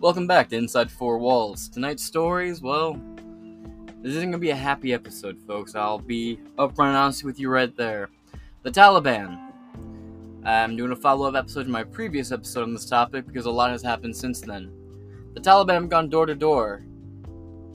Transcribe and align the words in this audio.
Welcome 0.00 0.28
back 0.28 0.48
to 0.50 0.56
Inside 0.56 0.92
Four 0.92 1.18
Walls. 1.18 1.68
Tonight's 1.68 2.04
stories, 2.04 2.62
well, 2.62 3.00
this 4.00 4.14
isn't 4.14 4.30
gonna 4.30 4.38
be 4.38 4.50
a 4.50 4.54
happy 4.54 4.94
episode, 4.94 5.36
folks. 5.44 5.74
I'll 5.74 5.98
be 5.98 6.38
upfront 6.56 6.90
and 6.90 6.96
honest 6.96 7.24
with 7.24 7.40
you 7.40 7.50
right 7.50 7.76
there. 7.76 8.08
The 8.62 8.70
Taliban. 8.70 9.50
I'm 10.44 10.76
doing 10.76 10.92
a 10.92 10.96
follow 10.96 11.26
up 11.28 11.34
episode 11.34 11.64
to 11.64 11.70
my 11.70 11.82
previous 11.82 12.30
episode 12.30 12.62
on 12.62 12.74
this 12.74 12.86
topic 12.86 13.26
because 13.26 13.46
a 13.46 13.50
lot 13.50 13.72
has 13.72 13.82
happened 13.82 14.16
since 14.16 14.40
then. 14.40 14.70
The 15.34 15.40
Taliban 15.40 15.74
have 15.74 15.88
gone 15.88 16.08
door 16.08 16.26
to 16.26 16.34
door, 16.36 16.84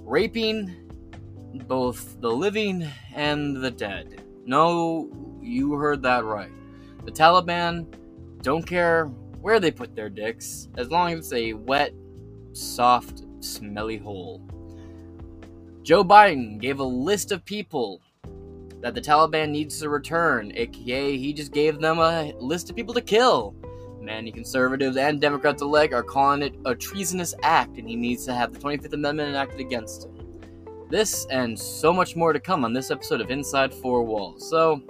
raping 0.06 0.74
both 1.68 2.22
the 2.22 2.32
living 2.32 2.88
and 3.14 3.62
the 3.62 3.72
dead. 3.72 4.24
No, 4.46 5.12
you 5.42 5.74
heard 5.74 6.02
that 6.04 6.24
right. 6.24 6.52
The 7.04 7.12
Taliban 7.12 7.86
don't 8.42 8.66
care 8.66 9.08
where 9.42 9.60
they 9.60 9.72
put 9.72 9.94
their 9.94 10.10
dicks, 10.10 10.70
as 10.78 10.90
long 10.90 11.12
as 11.12 11.20
it's 11.20 11.34
a 11.34 11.52
wet, 11.52 11.94
soft, 12.54 13.24
smelly 13.40 13.98
hole. 13.98 14.42
Joe 15.84 16.04
Biden 16.04 16.60
gave 16.60 16.80
a 16.80 16.84
list 16.84 17.32
of 17.32 17.44
people 17.44 18.02
that 18.84 18.94
the 18.94 19.02
Taliban 19.02 19.50
needs 19.50 19.80
to 19.80 19.90
return, 19.90 20.52
aka, 20.56 21.18
he 21.18 21.34
just 21.34 21.54
gave 21.54 21.80
them 21.80 22.00
a 22.00 22.34
list 22.40 22.70
of 22.70 22.76
people 22.76 22.94
to 22.94 23.02
kill. 23.02 23.56
Many 24.02 24.30
conservatives 24.32 24.98
and 24.98 25.22
Democrats 25.22 25.62
alike 25.62 25.94
are 25.94 26.04
calling 26.04 26.42
it 26.42 26.56
a 26.66 26.76
treasonous 26.76 27.34
act, 27.44 27.78
and 27.78 27.88
he 27.88 27.96
needs 27.96 28.26
to 28.26 28.34
have 28.34 28.52
the 28.52 28.60
25th 28.60 28.92
Amendment 28.92 29.30
enacted 29.30 29.62
against 29.62 30.06
him. 30.06 30.12
This 30.90 31.26
and 31.32 31.58
so 31.58 31.94
much 31.94 32.18
more 32.18 32.34
to 32.34 32.40
come 32.40 32.66
on 32.66 32.74
this 32.74 32.92
episode 32.92 33.22
of 33.22 33.32
Inside 33.32 33.74
Four 33.74 34.04
Walls. 34.04 34.50
So, 34.50 34.82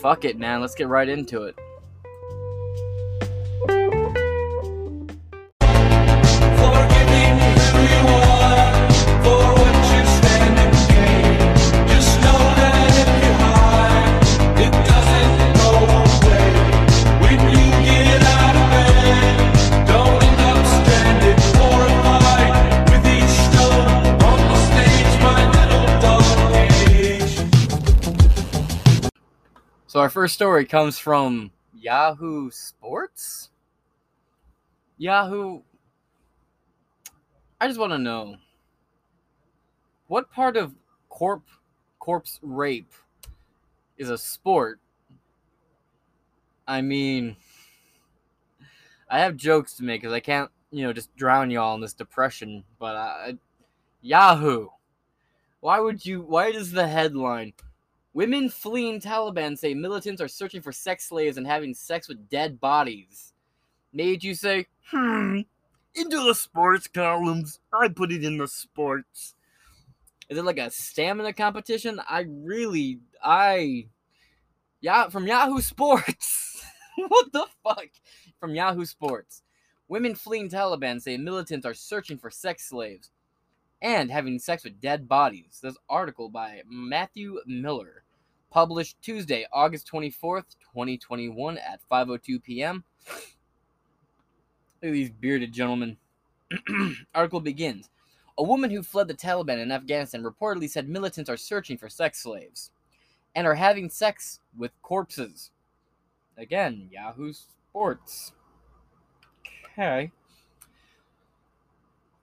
fuck 0.00 0.24
it, 0.24 0.38
man. 0.38 0.62
Let's 0.62 0.74
get 0.74 0.88
right 0.88 1.08
into 1.08 1.42
it. 1.42 1.58
First 30.24 30.36
story 30.36 30.64
comes 30.64 30.98
from 30.98 31.50
Yahoo 31.76 32.50
Sports. 32.50 33.50
Yahoo. 34.96 35.60
I 37.60 37.68
just 37.68 37.78
want 37.78 37.92
to 37.92 37.98
know 37.98 38.36
what 40.06 40.32
part 40.32 40.56
of 40.56 40.74
corp 41.10 41.42
corpse 41.98 42.40
rape 42.40 42.90
is 43.98 44.08
a 44.08 44.16
sport. 44.16 44.80
I 46.66 46.80
mean, 46.80 47.36
I 49.10 49.18
have 49.18 49.36
jokes 49.36 49.74
to 49.74 49.84
make 49.84 50.00
because 50.00 50.14
I 50.14 50.20
can't, 50.20 50.50
you 50.70 50.84
know, 50.86 50.94
just 50.94 51.14
drown 51.16 51.50
y'all 51.50 51.74
in 51.74 51.82
this 51.82 51.92
depression. 51.92 52.64
But 52.78 52.96
I, 52.96 53.34
Yahoo, 54.00 54.68
why 55.60 55.80
would 55.80 56.06
you? 56.06 56.22
Why 56.22 56.50
does 56.50 56.72
the 56.72 56.88
headline? 56.88 57.52
Women 58.14 58.48
fleeing 58.48 59.00
Taliban 59.00 59.58
say 59.58 59.74
militants 59.74 60.22
are 60.22 60.28
searching 60.28 60.62
for 60.62 60.72
sex 60.72 61.08
slaves 61.08 61.36
and 61.36 61.46
having 61.46 61.74
sex 61.74 62.08
with 62.08 62.28
dead 62.28 62.60
bodies. 62.60 63.32
Made 63.92 64.22
you 64.22 64.34
say, 64.34 64.66
hmm, 64.90 65.40
into 65.94 66.24
the 66.24 66.34
sports 66.34 66.86
columns. 66.86 67.60
I 67.72 67.88
put 67.88 68.12
it 68.12 68.24
in 68.24 68.38
the 68.38 68.48
sports. 68.48 69.34
Is 70.28 70.38
it 70.38 70.44
like 70.44 70.58
a 70.58 70.70
stamina 70.70 71.32
competition? 71.32 72.00
I 72.08 72.26
really, 72.28 73.00
I, 73.22 73.88
yeah, 74.80 75.08
from 75.08 75.26
Yahoo 75.26 75.60
Sports. 75.60 76.64
what 76.96 77.32
the 77.32 77.46
fuck? 77.62 77.88
From 78.38 78.54
Yahoo 78.54 78.84
Sports. 78.84 79.42
Women 79.88 80.14
fleeing 80.14 80.48
Taliban 80.48 81.00
say 81.02 81.16
militants 81.16 81.66
are 81.66 81.74
searching 81.74 82.16
for 82.16 82.30
sex 82.30 82.68
slaves 82.68 83.10
and 83.82 84.10
having 84.10 84.38
sex 84.38 84.64
with 84.64 84.80
dead 84.80 85.06
bodies. 85.08 85.60
This 85.62 85.76
article 85.90 86.30
by 86.30 86.62
Matthew 86.66 87.38
Miller, 87.46 88.03
published 88.54 89.02
Tuesday, 89.02 89.44
August 89.52 89.90
24th, 89.92 90.54
2021 90.72 91.58
at 91.58 91.80
5:02 91.90 92.40
p.m. 92.40 92.84
Look 94.80 94.90
at 94.90 94.92
these 94.92 95.10
bearded 95.10 95.52
gentlemen. 95.52 95.96
article 97.14 97.40
begins. 97.40 97.90
A 98.38 98.44
woman 98.44 98.70
who 98.70 98.84
fled 98.84 99.08
the 99.08 99.14
Taliban 99.14 99.60
in 99.60 99.72
Afghanistan 99.72 100.22
reportedly 100.22 100.70
said 100.70 100.88
militants 100.88 101.28
are 101.28 101.36
searching 101.36 101.76
for 101.76 101.88
sex 101.88 102.22
slaves 102.22 102.70
and 103.34 103.44
are 103.44 103.56
having 103.56 103.90
sex 103.90 104.38
with 104.56 104.70
corpses. 104.82 105.50
Again, 106.38 106.88
Yahoo 106.92 107.32
Sports. 107.32 108.32
Okay. 109.72 110.12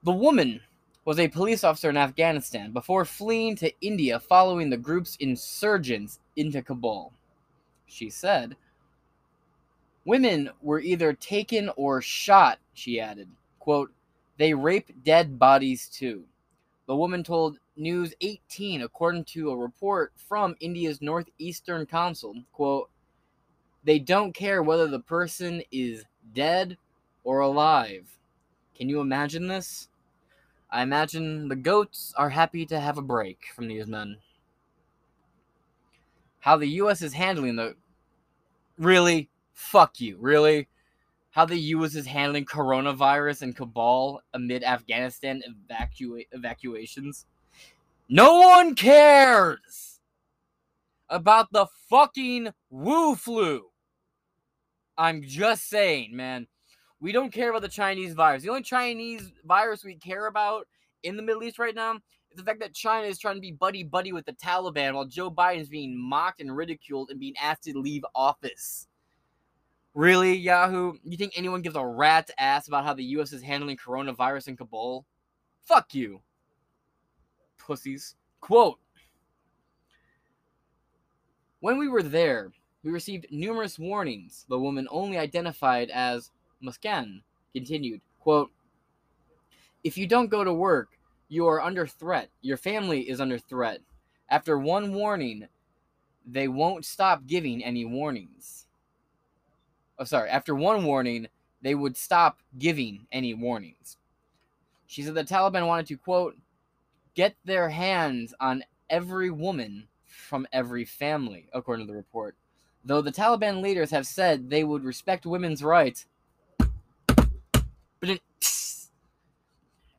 The 0.04 0.14
woman 0.14 0.62
was 1.04 1.20
a 1.20 1.28
police 1.28 1.64
officer 1.64 1.90
in 1.90 1.98
Afghanistan 1.98 2.72
before 2.72 3.06
fleeing 3.06 3.56
to 3.58 3.74
India 3.82 4.20
following 4.20 4.70
the 4.70 4.78
group's 4.78 5.16
insurgents 5.18 6.20
into 6.36 6.62
Kabul. 6.62 7.14
She 7.86 8.10
said, 8.10 8.56
Women 10.06 10.50
were 10.62 10.80
either 10.80 11.14
taken 11.14 11.70
or 11.76 12.02
shot, 12.02 12.60
she 12.74 13.00
added. 13.00 13.30
Quote, 13.60 13.92
they 14.38 14.54
rape 14.54 15.04
dead 15.04 15.38
bodies 15.38 15.88
too. 15.88 16.24
The 16.88 16.96
woman 16.96 17.24
told 17.24 17.60
News 17.76 18.14
18, 18.22 18.82
according 18.82 19.26
to 19.26 19.52
a 19.52 19.56
report 19.56 20.14
from 20.28 20.56
India's 20.60 21.02
Northeastern 21.02 21.86
Council, 21.86 22.36
quote, 22.52 22.90
they 23.84 24.00
don't 24.00 24.34
care 24.34 24.64
whether 24.64 24.88
the 24.88 25.00
person 25.00 25.62
is 25.72 26.06
dead 26.34 26.78
or 27.24 27.40
alive. 27.40 28.10
Can 28.76 28.90
you 28.90 29.00
imagine 29.00 29.48
this? 29.48 29.90
I 30.72 30.84
imagine 30.84 31.48
the 31.48 31.56
goats 31.56 32.14
are 32.18 32.30
happy 32.30 32.66
to 32.68 32.80
have 32.80 32.98
a 32.98 33.04
break 33.04 33.40
from 33.54 33.68
these 33.68 33.88
men. 33.88 34.18
How 36.42 36.58
the 36.58 36.68
U.S. 36.68 37.02
is 37.02 37.14
handling 37.14 37.56
the. 37.56 37.76
Really? 38.78 39.30
Fuck 39.54 40.02
you. 40.02 40.18
Really? 40.20 40.68
How 41.30 41.46
the 41.46 41.58
U.S. 41.58 41.96
is 41.96 42.06
handling 42.06 42.46
coronavirus 42.46 43.44
and 43.44 43.56
Kabul 43.56 44.22
amid 44.34 44.64
Afghanistan 44.64 45.42
evacua- 45.48 46.28
evacuations? 46.32 47.26
No 48.10 48.40
one 48.40 48.76
cares 48.76 50.00
about 51.10 51.52
the 51.52 51.68
fucking 51.90 52.50
Wu 52.70 53.16
flu. 53.16 53.68
I'm 54.98 55.22
just 55.22 55.70
saying, 55.70 56.16
man. 56.16 56.48
We 57.00 57.12
don't 57.12 57.32
care 57.32 57.50
about 57.50 57.62
the 57.62 57.68
Chinese 57.68 58.14
virus. 58.14 58.44
The 58.44 58.50
only 58.50 58.62
Chinese 58.64 59.32
virus 59.46 59.84
we 59.84 59.96
care 59.96 60.28
about 60.28 60.68
in 61.04 61.18
the 61.18 61.24
Middle 61.24 61.44
East 61.44 61.58
right 61.58 61.74
now 61.74 62.00
the 62.36 62.44
fact 62.44 62.60
that 62.60 62.74
China 62.74 63.08
is 63.08 63.20
trying 63.20 63.36
to 63.36 63.42
be 63.42 63.52
buddy 63.52 63.84
buddy 63.84 64.14
with 64.14 64.26
the 64.26 64.34
Taliban 64.34 64.94
while 64.94 65.06
Joe 65.06 65.30
Biden 65.30 65.60
is 65.60 65.70
being 65.70 65.98
mocked 65.98 66.42
and 66.42 66.56
ridiculed 66.56 67.10
and 67.10 67.20
being 67.20 67.36
asked 67.42 67.64
to 67.64 67.78
leave 67.78 68.06
office. 68.16 68.88
Really, 69.94 70.36
Yahoo? 70.36 70.94
You 71.04 71.18
think 71.18 71.34
anyone 71.36 71.62
gives 71.62 71.76
a 71.76 71.86
rat's 71.86 72.32
ass 72.38 72.68
about 72.68 72.86
how 72.86 72.94
the 72.94 73.04
U.S. 73.04 73.34
is 73.34 73.42
handling 73.42 73.78
coronavirus 73.78 74.48
in 74.48 74.58
Kabul? 74.58 75.06
Fuck 75.66 75.94
you. 75.94 76.22
Pussies. 77.58 78.16
Quote 78.40 78.80
When 81.60 81.78
we 81.78 81.90
were 81.90 82.04
there, 82.04 82.52
we 82.84 82.92
received 82.92 83.28
numerous 83.32 83.78
warnings. 83.78 84.46
The 84.50 84.60
woman 84.60 84.88
only 84.90 85.18
identified 85.18 85.90
as 85.90 86.32
Muskan 86.64 87.22
continued, 87.54 88.02
quote, 88.22 88.50
If 89.84 89.98
you 89.98 90.08
don't 90.08 90.30
go 90.30 90.44
to 90.44 90.54
work, 90.54 90.90
you 91.32 91.48
are 91.48 91.62
under 91.62 91.88
threat. 91.88 92.30
Your 92.42 92.58
family 92.58 93.10
is 93.10 93.22
under 93.22 93.38
threat. 93.38 93.80
After 94.30 94.60
one 94.60 94.94
warning, 94.94 95.48
they 96.26 96.50
won't 96.50 96.84
stop 96.84 97.26
giving 97.26 97.64
any 97.64 97.86
warnings. 97.86 98.66
Oh, 99.98 100.04
sorry. 100.04 100.30
After 100.30 100.54
one 100.54 100.84
warning, 100.84 101.30
they 101.62 101.74
would 101.74 101.96
stop 101.96 102.40
giving 102.60 103.08
any 103.14 103.34
warnings. 103.34 103.96
She 104.88 105.04
said 105.04 105.14
the 105.14 105.24
Taliban 105.24 105.68
wanted 105.68 105.88
to, 105.88 105.96
quote, 105.96 106.36
get 107.16 107.36
their 107.46 107.70
hands 107.70 108.34
on 108.42 108.66
every 108.90 109.32
woman 109.32 109.88
from 110.04 110.46
every 110.52 110.84
family, 110.84 111.48
according 111.54 111.88
to 111.88 111.92
the 111.94 111.98
report. 111.98 112.36
Though 112.84 113.02
the 113.02 113.10
Taliban 113.10 113.62
leaders 113.62 113.92
have 113.92 114.06
said 114.06 114.50
they 114.50 114.66
would 114.66 114.84
respect 114.84 115.26
women's 115.26 115.64
rights, 115.64 116.08
but 116.58 118.10
it, 118.10 118.22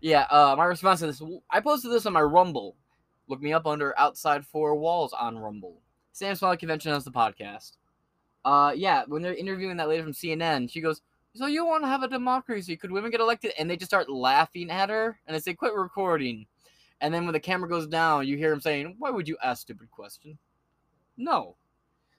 yeah, 0.02 0.26
uh, 0.31 0.54
my 0.58 0.64
response 0.64 0.99
to 1.00 1.06
this, 1.06 1.22
I 1.49 1.60
posted 1.60 1.93
this 1.93 2.06
on 2.06 2.12
my 2.12 2.22
Rumble. 2.22 2.75
Look 3.28 3.40
me 3.40 3.52
up 3.52 3.66
under 3.66 3.96
Outside 3.99 4.44
Four 4.44 4.75
Walls 4.75 5.12
on 5.12 5.38
Rumble. 5.38 5.81
Sam 6.10 6.34
Smiley 6.34 6.56
Convention 6.56 6.93
has 6.93 7.04
the 7.04 7.12
podcast. 7.12 7.76
Uh, 8.44 8.72
yeah, 8.75 9.04
when 9.06 9.22
they're 9.22 9.32
interviewing 9.32 9.76
that 9.76 9.88
lady 9.88 10.02
from 10.02 10.12
CNN, 10.12 10.69
she 10.69 10.81
goes, 10.81 11.02
So 11.37 11.46
you 11.46 11.64
want 11.64 11.84
to 11.84 11.88
have 11.88 12.02
a 12.02 12.08
democracy? 12.08 12.76
Could 12.76 12.90
women 12.90 13.12
get 13.12 13.20
elected? 13.20 13.52
And 13.56 13.70
they 13.70 13.76
just 13.76 13.90
start 13.90 14.10
laughing 14.10 14.70
at 14.70 14.90
her, 14.90 15.20
and 15.26 15.34
they 15.34 15.40
say, 15.40 15.54
"Quit 15.54 15.72
recording." 15.72 16.46
And 17.00 17.14
then 17.14 17.25
when 17.25 17.32
the 17.32 17.40
camera 17.40 17.69
goes 17.69 17.87
down, 17.87 18.26
you 18.26 18.37
hear 18.37 18.52
him 18.52 18.60
saying, 18.60 18.96
"Why 18.99 19.10
would 19.10 19.28
you 19.28 19.37
ask 19.43 19.62
stupid 19.62 19.90
question?" 19.93 20.37
No. 21.16 21.54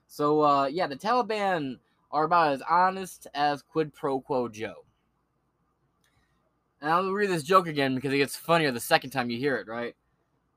So 0.06 0.40
uh, 0.42 0.66
yeah, 0.66 0.86
the 0.86 0.96
Taliban 0.96 1.78
are 2.10 2.24
about 2.24 2.54
as 2.54 2.62
honest 2.62 3.26
as 3.34 3.60
quid 3.60 3.92
pro 3.92 4.20
quo 4.20 4.48
Joe. 4.48 4.83
And 6.84 6.92
I'll 6.92 7.12
read 7.12 7.30
this 7.30 7.42
joke 7.42 7.66
again 7.66 7.94
because 7.94 8.12
it 8.12 8.18
gets 8.18 8.36
funnier 8.36 8.70
the 8.70 8.78
second 8.78 9.08
time 9.08 9.30
you 9.30 9.38
hear 9.38 9.56
it, 9.56 9.66
right? 9.66 9.96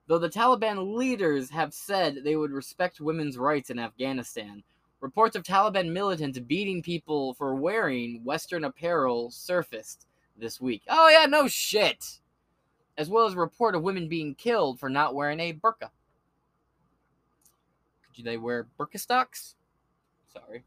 Though 0.07 0.18
the 0.18 0.27
Taliban 0.27 0.94
leaders 0.94 1.50
have 1.51 1.74
said 1.74 2.18
they 2.18 2.35
would 2.35 2.51
respect 2.51 3.00
women's 3.00 3.38
rights 3.38 3.69
in 3.69 3.79
Afghanistan, 3.79 4.62
reports 5.00 5.38
of 5.38 5.44
Taliban 5.44 5.94
militants 5.94 6.38
beating 6.39 6.83
people 6.83 7.33
for 7.35 7.56
wearing 7.56 8.25
Western 8.25 8.65
apparel 8.65 9.31
surfaced 9.31 10.06
this 10.38 10.59
week. 10.59 10.81
Oh, 10.89 11.07
yeah, 11.07 11.27
no 11.27 11.47
shit! 11.47 12.19
As 12.97 13.09
well 13.09 13.25
as 13.25 13.35
a 13.35 13.38
report 13.38 13.74
of 13.74 13.83
women 13.83 14.09
being 14.09 14.35
killed 14.35 14.81
for 14.81 14.89
not 14.89 15.15
wearing 15.15 15.39
a 15.39 15.53
burqa. 15.53 15.91
Could 18.13 18.25
they 18.25 18.35
wear 18.35 18.68
burqa 18.77 19.00
stocks? 19.00 19.56
Sorry. 20.33 20.65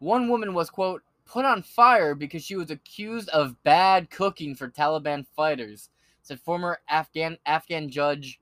One 0.00 0.28
woman 0.28 0.52
was, 0.52 0.68
quote, 0.68 1.02
put 1.32 1.44
on 1.46 1.62
fire 1.62 2.14
because 2.14 2.44
she 2.44 2.56
was 2.56 2.70
accused 2.70 3.30
of 3.30 3.56
bad 3.64 4.10
cooking 4.10 4.54
for 4.54 4.68
Taliban 4.68 5.26
fighters, 5.34 5.88
said 6.20 6.38
former 6.38 6.78
Afghan 6.90 7.38
Afghan 7.46 7.88
judge 7.88 8.38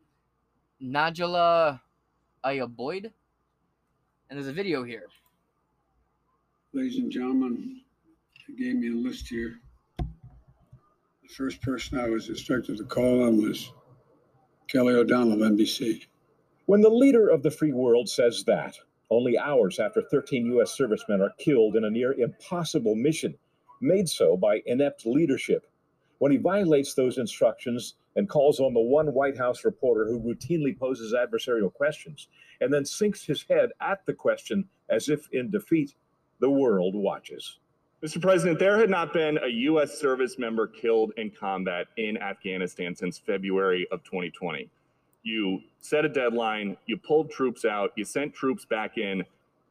Najla 0.82 1.80
Ayoubi. 2.44 3.04
And 4.28 4.36
there's 4.36 4.48
a 4.48 4.52
video 4.52 4.82
here. 4.82 5.04
Ladies 6.72 6.98
and 6.98 7.12
gentlemen, 7.12 7.80
they 8.48 8.54
gave 8.54 8.74
me 8.74 8.88
a 8.88 8.94
list 8.94 9.28
here. 9.28 9.60
The 9.98 11.34
first 11.36 11.62
person 11.62 11.98
I 11.98 12.08
was 12.08 12.28
instructed 12.28 12.76
to 12.78 12.84
call 12.84 13.22
on 13.22 13.40
was 13.40 13.72
Kelly 14.66 14.94
O'Donnell 14.94 15.34
of 15.44 15.52
NBC. 15.52 16.06
When 16.66 16.80
the 16.80 16.90
leader 16.90 17.28
of 17.28 17.44
the 17.44 17.50
free 17.52 17.72
world 17.72 18.08
says 18.08 18.42
that, 18.44 18.76
only 19.10 19.38
hours 19.38 19.78
after 19.78 20.02
13 20.02 20.46
U.S. 20.46 20.72
servicemen 20.72 21.20
are 21.20 21.34
killed 21.38 21.76
in 21.76 21.84
a 21.84 21.90
near 21.90 22.12
impossible 22.12 22.94
mission, 22.94 23.34
made 23.80 24.08
so 24.08 24.36
by 24.36 24.62
inept 24.66 25.06
leadership, 25.06 25.66
when 26.18 26.30
he 26.30 26.38
violates 26.38 26.94
those 26.94 27.18
instructions 27.18 27.94
and 28.16 28.28
calls 28.28 28.60
on 28.60 28.74
the 28.74 28.80
one 28.80 29.12
White 29.14 29.38
House 29.38 29.64
reporter 29.64 30.06
who 30.06 30.20
routinely 30.20 30.78
poses 30.78 31.14
adversarial 31.14 31.72
questions 31.72 32.28
and 32.60 32.72
then 32.72 32.84
sinks 32.84 33.24
his 33.24 33.44
head 33.48 33.70
at 33.80 34.04
the 34.06 34.12
question 34.12 34.68
as 34.88 35.08
if 35.08 35.28
in 35.32 35.50
defeat, 35.50 35.94
the 36.40 36.50
world 36.50 36.94
watches. 36.94 37.58
Mr. 38.02 38.20
President, 38.20 38.58
there 38.58 38.78
had 38.78 38.90
not 38.90 39.12
been 39.12 39.38
a 39.38 39.48
U.S. 39.48 39.98
service 39.98 40.38
member 40.38 40.66
killed 40.66 41.12
in 41.16 41.30
combat 41.30 41.86
in 41.96 42.16
Afghanistan 42.16 42.94
since 42.94 43.18
February 43.18 43.86
of 43.92 44.02
2020. 44.04 44.70
You 45.22 45.60
set 45.80 46.04
a 46.04 46.08
deadline, 46.08 46.76
you 46.86 46.96
pulled 46.96 47.30
troops 47.30 47.64
out, 47.64 47.92
you 47.96 48.04
sent 48.04 48.34
troops 48.34 48.64
back 48.64 48.96
in, 48.96 49.22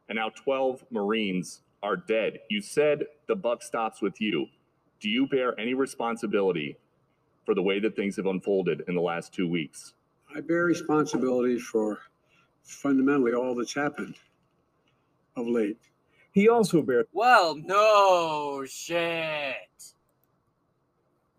and 0.08 0.16
now 0.16 0.30
12 0.30 0.84
Marines 0.90 1.62
are 1.82 1.96
dead. 1.96 2.38
You 2.48 2.60
said 2.60 3.04
the 3.26 3.34
buck 3.34 3.62
stops 3.62 4.00
with 4.00 4.20
you. 4.20 4.46
Do 5.00 5.08
you 5.08 5.26
bear 5.26 5.58
any 5.58 5.74
responsibility 5.74 6.76
for 7.46 7.54
the 7.54 7.62
way 7.62 7.80
that 7.80 7.96
things 7.96 8.16
have 8.16 8.26
unfolded 8.26 8.82
in 8.86 8.94
the 8.94 9.00
last 9.00 9.32
two 9.32 9.48
weeks? 9.48 9.94
I 10.34 10.40
bear 10.40 10.64
responsibility 10.64 11.58
for 11.58 11.98
fundamentally 12.62 13.32
all 13.32 13.54
that's 13.54 13.74
happened 13.74 14.14
of 15.36 15.46
late. 15.46 15.78
He 16.32 16.48
also 16.48 16.82
bears 16.82 17.06
Well, 17.12 17.56
no 17.56 18.64
shit. 18.68 19.54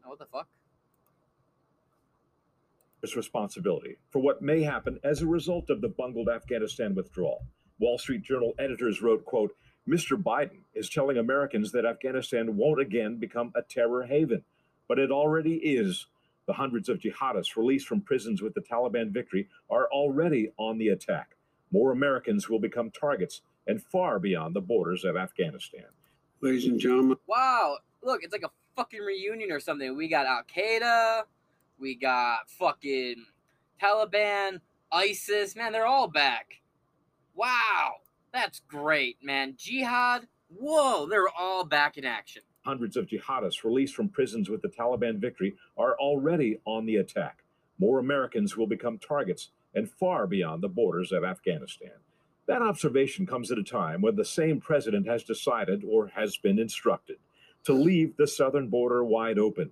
Oh, 0.03 0.09
what 0.09 0.19
the 0.19 0.25
fuck? 0.25 0.47
Responsibility 3.15 3.97
for 4.09 4.19
what 4.19 4.41
may 4.41 4.61
happen 4.61 4.99
as 5.03 5.21
a 5.21 5.27
result 5.27 5.69
of 5.69 5.81
the 5.81 5.89
bungled 5.89 6.29
Afghanistan 6.29 6.95
withdrawal. 6.95 7.45
Wall 7.79 7.97
Street 7.97 8.21
Journal 8.21 8.53
editors 8.59 9.01
wrote, 9.01 9.25
quote, 9.25 9.55
Mr. 9.87 10.21
Biden 10.21 10.59
is 10.75 10.89
telling 10.89 11.17
Americans 11.17 11.71
that 11.71 11.85
Afghanistan 11.85 12.55
won't 12.55 12.79
again 12.79 13.17
become 13.17 13.51
a 13.55 13.63
terror 13.63 14.03
haven, 14.03 14.43
but 14.87 14.99
it 14.99 15.11
already 15.11 15.55
is. 15.55 16.05
The 16.45 16.53
hundreds 16.53 16.89
of 16.89 16.99
jihadists 16.99 17.55
released 17.55 17.87
from 17.87 18.01
prisons 18.01 18.41
with 18.41 18.53
the 18.53 18.61
Taliban 18.61 19.11
victory 19.11 19.47
are 19.69 19.87
already 19.91 20.51
on 20.57 20.77
the 20.77 20.89
attack. 20.89 21.35
More 21.71 21.91
Americans 21.91 22.49
will 22.49 22.59
become 22.59 22.91
targets 22.91 23.41
and 23.67 23.81
far 23.81 24.19
beyond 24.19 24.55
the 24.55 24.61
borders 24.61 25.03
of 25.03 25.15
Afghanistan. 25.15 25.85
Ladies 26.41 26.65
and 26.65 26.79
gentlemen, 26.79 27.17
Wow, 27.27 27.77
look, 28.03 28.23
it's 28.23 28.33
like 28.33 28.43
a 28.43 28.51
fucking 28.75 29.01
reunion 29.01 29.51
or 29.51 29.59
something. 29.59 29.95
We 29.95 30.07
got 30.07 30.25
Al 30.25 30.41
Qaeda, 30.43 31.23
we 31.81 31.95
got 31.95 32.49
fucking 32.49 33.25
Taliban, 33.81 34.61
ISIS. 34.91 35.55
Man, 35.55 35.71
they're 35.71 35.87
all 35.87 36.07
back. 36.07 36.61
Wow, 37.33 37.95
that's 38.31 38.61
great, 38.67 39.17
man. 39.23 39.55
Jihad, 39.57 40.27
whoa, 40.49 41.07
they're 41.09 41.29
all 41.37 41.65
back 41.65 41.97
in 41.97 42.05
action. 42.05 42.43
Hundreds 42.63 42.95
of 42.95 43.07
jihadists 43.07 43.63
released 43.63 43.95
from 43.95 44.07
prisons 44.07 44.47
with 44.47 44.61
the 44.61 44.69
Taliban 44.69 45.17
victory 45.17 45.55
are 45.77 45.97
already 45.97 46.59
on 46.65 46.85
the 46.85 46.97
attack. 46.97 47.43
More 47.79 47.97
Americans 47.97 48.55
will 48.55 48.67
become 48.67 48.99
targets 48.99 49.49
and 49.73 49.89
far 49.89 50.27
beyond 50.27 50.61
the 50.61 50.69
borders 50.69 51.11
of 51.11 51.23
Afghanistan. 51.23 51.93
That 52.45 52.61
observation 52.61 53.25
comes 53.25 53.51
at 53.51 53.57
a 53.57 53.63
time 53.63 54.01
when 54.01 54.15
the 54.15 54.25
same 54.25 54.59
president 54.59 55.07
has 55.07 55.23
decided 55.23 55.83
or 55.87 56.07
has 56.07 56.37
been 56.37 56.59
instructed 56.59 57.17
to 57.63 57.73
leave 57.73 58.17
the 58.17 58.27
southern 58.27 58.67
border 58.67 59.03
wide 59.03 59.39
open. 59.39 59.71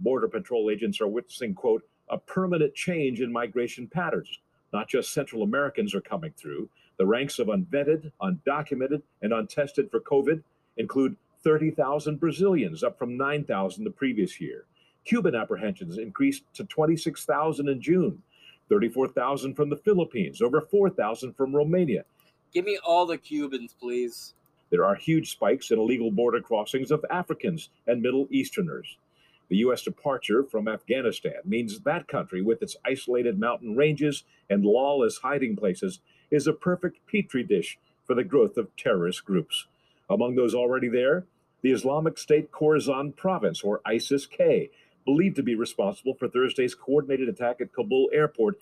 Border 0.00 0.28
Patrol 0.28 0.70
agents 0.70 1.00
are 1.00 1.06
witnessing, 1.06 1.54
quote, 1.54 1.82
a 2.08 2.18
permanent 2.18 2.74
change 2.74 3.20
in 3.20 3.32
migration 3.32 3.86
patterns. 3.86 4.40
Not 4.72 4.88
just 4.88 5.12
Central 5.12 5.42
Americans 5.42 5.94
are 5.94 6.00
coming 6.00 6.32
through. 6.36 6.68
The 6.98 7.06
ranks 7.06 7.38
of 7.38 7.48
unvetted, 7.48 8.12
undocumented, 8.20 9.02
and 9.22 9.32
untested 9.32 9.90
for 9.90 10.00
COVID 10.00 10.42
include 10.76 11.16
30,000 11.42 12.20
Brazilians, 12.20 12.82
up 12.82 12.98
from 12.98 13.16
9,000 13.16 13.84
the 13.84 13.90
previous 13.90 14.40
year. 14.40 14.64
Cuban 15.04 15.34
apprehensions 15.34 15.98
increased 15.98 16.42
to 16.54 16.64
26,000 16.64 17.68
in 17.68 17.80
June, 17.80 18.22
34,000 18.68 19.54
from 19.54 19.70
the 19.70 19.76
Philippines, 19.76 20.42
over 20.42 20.60
4,000 20.60 21.34
from 21.34 21.56
Romania. 21.56 22.04
Give 22.52 22.64
me 22.64 22.78
all 22.84 23.06
the 23.06 23.16
Cubans, 23.16 23.74
please. 23.80 24.34
There 24.70 24.84
are 24.84 24.94
huge 24.94 25.30
spikes 25.30 25.70
in 25.70 25.78
illegal 25.78 26.10
border 26.10 26.40
crossings 26.40 26.90
of 26.90 27.04
Africans 27.10 27.70
and 27.86 28.02
Middle 28.02 28.28
Easterners. 28.30 28.98
The 29.50 29.56
U.S. 29.58 29.82
departure 29.82 30.44
from 30.44 30.68
Afghanistan 30.68 31.40
means 31.44 31.80
that 31.80 32.06
country, 32.06 32.40
with 32.40 32.62
its 32.62 32.76
isolated 32.86 33.38
mountain 33.38 33.76
ranges 33.76 34.22
and 34.48 34.64
lawless 34.64 35.18
hiding 35.18 35.56
places, 35.56 35.98
is 36.30 36.46
a 36.46 36.52
perfect 36.52 37.04
petri 37.08 37.42
dish 37.42 37.76
for 38.04 38.14
the 38.14 38.22
growth 38.22 38.56
of 38.56 38.74
terrorist 38.76 39.24
groups. 39.24 39.66
Among 40.08 40.36
those 40.36 40.54
already 40.54 40.88
there, 40.88 41.24
the 41.62 41.72
Islamic 41.72 42.16
State 42.16 42.52
Khorasan 42.52 43.14
province, 43.16 43.62
or 43.62 43.80
ISIS 43.84 44.24
K, 44.24 44.70
believed 45.04 45.34
to 45.36 45.42
be 45.42 45.56
responsible 45.56 46.14
for 46.14 46.28
Thursday's 46.28 46.74
coordinated 46.76 47.28
attack 47.28 47.60
at 47.60 47.72
Kabul 47.72 48.08
airport 48.12 48.60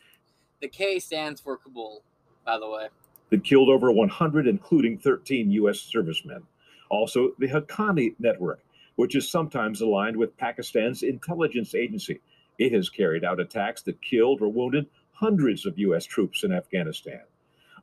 The 0.61 0.69
K 0.69 0.99
stands 0.99 1.41
for 1.41 1.59
Kabul, 1.59 2.03
by 2.47 2.59
the 2.59 2.69
way. 2.69 2.89
that 3.29 3.45
killed 3.45 3.69
over 3.69 3.93
100, 3.93 4.47
including 4.47 4.97
13 4.97 5.51
U.S. 5.53 5.81
servicemen. 5.81 6.45
Also, 6.89 7.33
the 7.39 7.49
Haqqani 7.49 8.15
Network, 8.19 8.61
which 8.99 9.15
is 9.15 9.31
sometimes 9.31 9.81
aligned 9.81 10.17
with 10.17 10.37
Pakistan's 10.37 11.05
intelligence 11.05 11.73
agency. 11.73 12.21
It 12.59 12.73
has 12.73 12.91
carried 12.91 13.25
out 13.25 13.39
attacks 13.39 13.81
that 13.83 14.03
killed 14.03 14.43
or 14.43 14.49
wounded 14.49 14.87
hundreds 15.13 15.67
of 15.67 15.79
U.S. 15.79 16.05
troops 16.05 16.43
in 16.43 16.51
Afghanistan. 16.51 17.21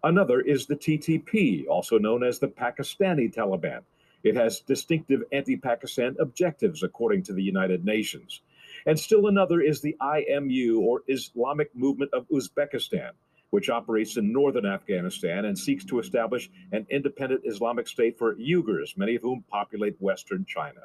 Another 0.04 0.42
is 0.42 0.66
the 0.66 0.76
TTP, 0.76 1.68
also 1.70 1.98
known 1.98 2.22
as 2.22 2.38
the 2.38 2.50
Pakistani 2.50 3.34
Taliban. 3.34 3.80
It 4.26 4.36
has 4.36 4.60
distinctive 4.60 5.24
anti 5.32 5.56
Pakistan 5.56 6.18
objectives, 6.20 6.84
according 6.84 7.24
to 7.24 7.34
the 7.34 7.44
United 7.44 7.86
Nations. 7.86 8.42
And 8.86 9.00
still 9.00 9.28
another 9.28 9.62
is 9.62 9.80
the 9.80 9.96
IMU, 10.02 10.82
or 10.82 11.04
Islamic 11.08 11.74
Movement 11.74 12.12
of 12.14 12.28
Uzbekistan, 12.28 13.12
which 13.52 13.70
operates 13.70 14.18
in 14.18 14.34
northern 14.34 14.66
Afghanistan 14.66 15.46
and 15.46 15.58
seeks 15.58 15.86
to 15.86 16.00
establish 16.00 16.50
an 16.74 16.86
independent 16.90 17.44
Islamic 17.46 17.88
state 17.88 18.18
for 18.18 18.36
Uyghurs, 18.36 18.98
many 18.98 19.16
of 19.16 19.22
whom 19.22 19.46
populate 19.48 19.96
western 20.02 20.44
China. 20.44 20.82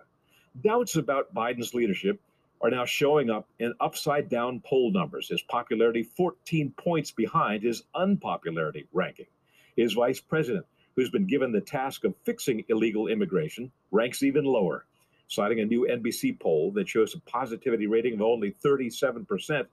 Doubts 0.58 0.96
about 0.96 1.32
Biden's 1.32 1.74
leadership 1.74 2.20
are 2.60 2.70
now 2.70 2.84
showing 2.84 3.30
up 3.30 3.48
in 3.60 3.72
upside 3.80 4.28
down 4.28 4.60
poll 4.60 4.90
numbers, 4.90 5.28
his 5.28 5.42
popularity 5.42 6.02
14 6.02 6.74
points 6.76 7.12
behind 7.12 7.62
his 7.62 7.84
unpopularity 7.94 8.86
ranking. 8.92 9.28
His 9.76 9.92
vice 9.92 10.20
president, 10.20 10.66
who's 10.96 11.08
been 11.08 11.26
given 11.26 11.52
the 11.52 11.60
task 11.60 12.04
of 12.04 12.16
fixing 12.24 12.64
illegal 12.68 13.06
immigration, 13.06 13.70
ranks 13.92 14.24
even 14.24 14.44
lower. 14.44 14.84
Citing 15.28 15.60
a 15.60 15.64
new 15.64 15.86
NBC 15.88 16.38
poll 16.40 16.72
that 16.72 16.88
shows 16.88 17.14
a 17.14 17.20
positivity 17.20 17.86
rating 17.86 18.14
of 18.14 18.22
only 18.22 18.50
37%, 18.50 19.66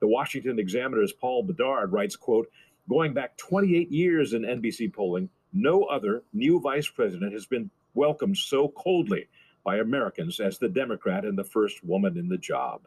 the 0.00 0.06
Washington 0.06 0.58
Examiner's 0.58 1.12
Paul 1.12 1.42
Bedard 1.42 1.90
writes, 1.90 2.16
quote, 2.16 2.50
going 2.88 3.14
back 3.14 3.36
28 3.38 3.90
years 3.90 4.34
in 4.34 4.42
NBC 4.42 4.92
polling, 4.92 5.30
no 5.54 5.84
other 5.84 6.22
new 6.34 6.60
vice 6.60 6.86
president 6.86 7.32
has 7.32 7.46
been 7.46 7.70
welcomed 7.94 8.36
so 8.36 8.68
coldly 8.68 9.26
by 9.68 9.76
Americans 9.76 10.40
as 10.40 10.56
the 10.56 10.68
Democrat 10.70 11.26
and 11.26 11.36
the 11.36 11.44
first 11.44 11.84
woman 11.84 12.16
in 12.16 12.26
the 12.26 12.38
job. 12.38 12.80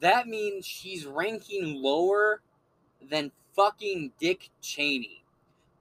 That 0.00 0.28
means 0.28 0.66
she's 0.66 1.06
ranking 1.06 1.80
lower 1.82 2.42
than 3.10 3.32
fucking 3.56 4.12
Dick 4.20 4.50
Cheney. 4.60 5.24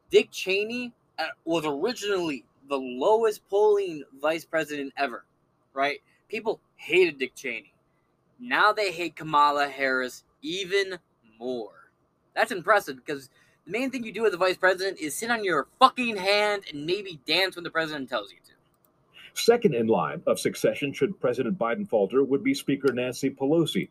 Dick 0.10 0.31
Cheney 0.31 0.93
uh, 1.17 1.25
was 1.43 1.65
originally 1.65 2.46
the 2.69 2.77
lowest 2.77 3.41
polling 3.50 4.05
vice 4.22 4.46
president 4.46 4.93
ever, 4.96 5.25
right? 5.74 6.00
People 6.29 6.62
hated 6.77 7.19
Dick 7.19 7.36
Cheney. 7.36 7.74
Now 8.39 8.72
they 8.72 8.93
hate 8.93 9.17
Kamala 9.17 9.67
Harris 9.67 10.24
even 10.41 11.00
more. 11.38 11.91
That's 12.34 12.53
impressive 12.53 12.96
because 12.96 13.29
the 13.65 13.74
main 13.74 13.91
thing 13.91 14.05
you 14.05 14.13
do 14.13 14.25
as 14.25 14.34
a 14.34 14.38
vice 14.38 14.55
president 14.55 15.00
is 15.01 15.17
sit 15.17 15.31
on 15.31 15.43
your 15.43 15.67
fucking 15.79 16.15
hand 16.15 16.63
and 16.72 16.86
maybe 16.86 17.19
dance 17.27 17.58
when 17.58 17.65
the 17.65 17.69
president 17.69 18.08
tells 18.08 18.31
you 18.31 18.38
to. 18.46 18.53
Second 19.33 19.75
in 19.75 19.88
line 19.88 20.21
of 20.27 20.39
succession, 20.39 20.93
should 20.93 21.19
President 21.19 21.57
Biden 21.57 21.88
falter, 21.88 22.24
would 22.24 22.43
be 22.43 22.53
Speaker 22.53 22.91
Nancy 22.93 23.29
Pelosi, 23.29 23.89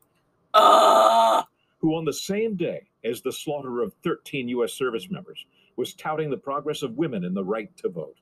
Ah! 0.55 1.47
who, 1.79 1.95
on 1.95 2.05
the 2.05 2.13
same 2.13 2.57
day 2.57 2.83
as 3.05 3.21
the 3.21 3.33
slaughter 3.33 3.83
of 3.83 3.95
13 4.03 4.49
U.S. 4.49 4.73
service 4.73 5.11
members, 5.11 5.45
was 5.77 5.95
touting 5.95 6.31
the 6.31 6.37
progress 6.37 6.83
of 6.83 6.97
women 6.99 7.25
in 7.25 7.35
the 7.35 7.45
right 7.45 7.75
to 7.77 7.89
vote. 7.89 8.17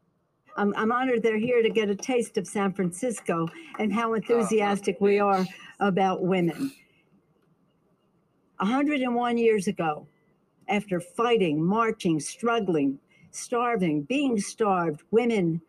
I'm, 0.57 0.75
I'm 0.77 0.93
honored 0.93 1.23
they're 1.23 1.39
here 1.39 1.63
to 1.63 1.71
get 1.71 1.91
a 1.91 1.95
taste 1.95 2.39
of 2.39 2.47
San 2.47 2.73
Francisco 2.73 3.49
and 3.79 3.93
how 3.93 4.15
enthusiastic 4.15 5.01
we 5.01 5.19
are 5.19 5.45
about 5.81 6.23
women. 6.23 6.73
101 8.59 9.39
years 9.39 9.67
ago, 9.67 10.07
after 10.69 10.99
fighting, 11.01 11.63
marching, 11.63 12.19
struggling, 12.19 12.99
starving, 13.31 14.03
being 14.03 14.39
starved, 14.41 15.03
women 15.11 15.61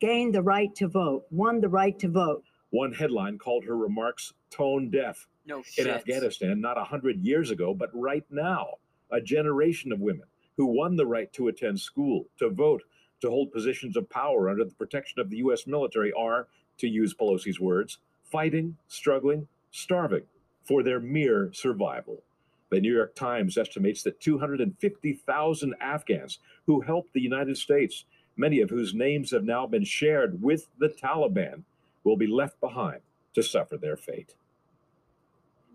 gained 0.00 0.34
the 0.34 0.42
right 0.42 0.74
to 0.76 0.88
vote, 0.88 1.24
won 1.30 1.60
the 1.60 1.68
right 1.68 1.98
to 1.98 2.08
vote. 2.08 2.42
One 2.70 2.92
headline 2.92 3.38
called 3.38 3.64
her 3.64 3.76
remarks 3.76 4.32
tone 4.50 4.90
deaf. 4.90 5.26
No 5.46 5.62
shit. 5.62 5.86
in. 5.86 5.92
Afghanistan 5.92 6.60
not 6.60 6.78
a 6.78 6.84
hundred 6.84 7.20
years 7.20 7.50
ago, 7.50 7.74
but 7.74 7.90
right 7.92 8.24
now, 8.30 8.74
a 9.10 9.20
generation 9.20 9.92
of 9.92 10.00
women 10.00 10.26
who 10.56 10.66
won 10.66 10.96
the 10.96 11.06
right 11.06 11.32
to 11.32 11.48
attend 11.48 11.80
school, 11.80 12.26
to 12.38 12.50
vote, 12.50 12.82
to 13.20 13.30
hold 13.30 13.52
positions 13.52 13.96
of 13.96 14.08
power 14.10 14.48
under 14.48 14.64
the 14.64 14.74
protection 14.74 15.20
of 15.20 15.30
the 15.30 15.38
U.S. 15.38 15.66
military 15.66 16.12
are, 16.12 16.48
to 16.78 16.88
use 16.88 17.14
Pelosi's 17.14 17.60
words, 17.60 17.98
fighting, 18.24 18.76
struggling, 18.88 19.48
starving 19.70 20.22
for 20.64 20.82
their 20.82 21.00
mere 21.00 21.50
survival. 21.52 22.22
The 22.70 22.80
New 22.80 22.94
York 22.94 23.14
Times 23.16 23.58
estimates 23.58 24.02
that 24.04 24.20
250,000 24.20 25.74
Afghans 25.80 26.38
who 26.66 26.80
helped 26.80 27.12
the 27.12 27.20
United 27.20 27.56
States, 27.56 28.04
many 28.40 28.60
of 28.60 28.70
whose 28.70 28.94
names 28.94 29.30
have 29.30 29.44
now 29.44 29.66
been 29.66 29.84
shared 29.84 30.42
with 30.42 30.68
the 30.78 30.88
Taliban, 30.88 31.62
will 32.02 32.16
be 32.16 32.26
left 32.26 32.58
behind 32.60 33.00
to 33.34 33.42
suffer 33.42 33.76
their 33.76 33.96
fate. 33.96 34.34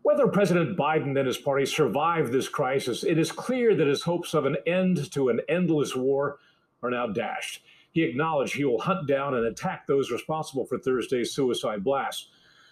Whether 0.02 0.28
President 0.28 0.78
Biden 0.78 1.18
and 1.18 1.28
his 1.28 1.38
party 1.38 1.66
survive 1.66 2.32
this 2.32 2.50
crisis, 2.50 3.04
it 3.04 3.18
is 3.18 3.32
clear 3.32 3.76
that 3.76 3.88
his 3.88 4.04
hopes 4.04 4.34
of 4.34 4.46
an 4.46 4.58
end 4.68 5.12
to 5.14 5.30
an 5.30 5.42
endless 5.50 5.96
war 5.96 6.40
are 6.84 6.92
now 6.92 7.08
dashed. 7.08 7.64
He 7.92 8.04
acknowledged 8.04 8.54
he 8.54 8.66
will 8.66 8.82
hunt 8.82 9.08
down 9.08 9.36
and 9.36 9.46
attack 9.46 9.88
those 9.88 10.12
responsible 10.12 10.66
for 10.66 10.78
Thursday's 10.78 11.34
suicide 11.34 11.84
blast. 11.84 12.30